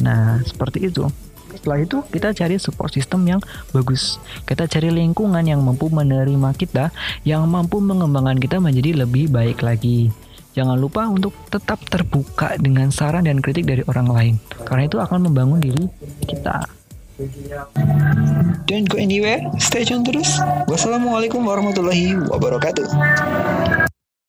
nah 0.00 0.40
seperti 0.44 0.88
itu 0.88 1.08
setelah 1.56 1.80
itu 1.80 2.04
kita 2.12 2.36
cari 2.36 2.60
support 2.60 2.92
system 2.92 3.24
yang 3.24 3.40
bagus 3.72 4.20
kita 4.44 4.68
cari 4.68 4.92
lingkungan 4.92 5.40
yang 5.40 5.64
mampu 5.64 5.88
menerima 5.88 6.52
kita 6.52 6.92
yang 7.24 7.48
mampu 7.48 7.80
mengembangkan 7.80 8.36
kita 8.36 8.60
menjadi 8.60 9.06
lebih 9.06 9.32
baik 9.32 9.64
lagi 9.64 10.12
Jangan 10.56 10.80
lupa 10.80 11.04
untuk 11.04 11.36
tetap 11.52 11.84
terbuka 11.84 12.56
dengan 12.56 12.88
saran 12.88 13.28
dan 13.28 13.44
kritik 13.44 13.68
dari 13.68 13.84
orang 13.92 14.08
lain, 14.08 14.34
karena 14.64 14.88
itu 14.88 14.96
akan 14.96 15.28
membangun 15.28 15.60
diri 15.60 15.84
kita. 16.24 16.64
Don't 18.64 18.88
go 18.88 18.96
anywhere, 18.96 19.44
stay 19.60 19.84
tune 19.84 20.00
terus. 20.00 20.40
Wassalamualaikum 20.64 21.44
warahmatullahi 21.44 22.16
wabarakatuh. 22.32 22.88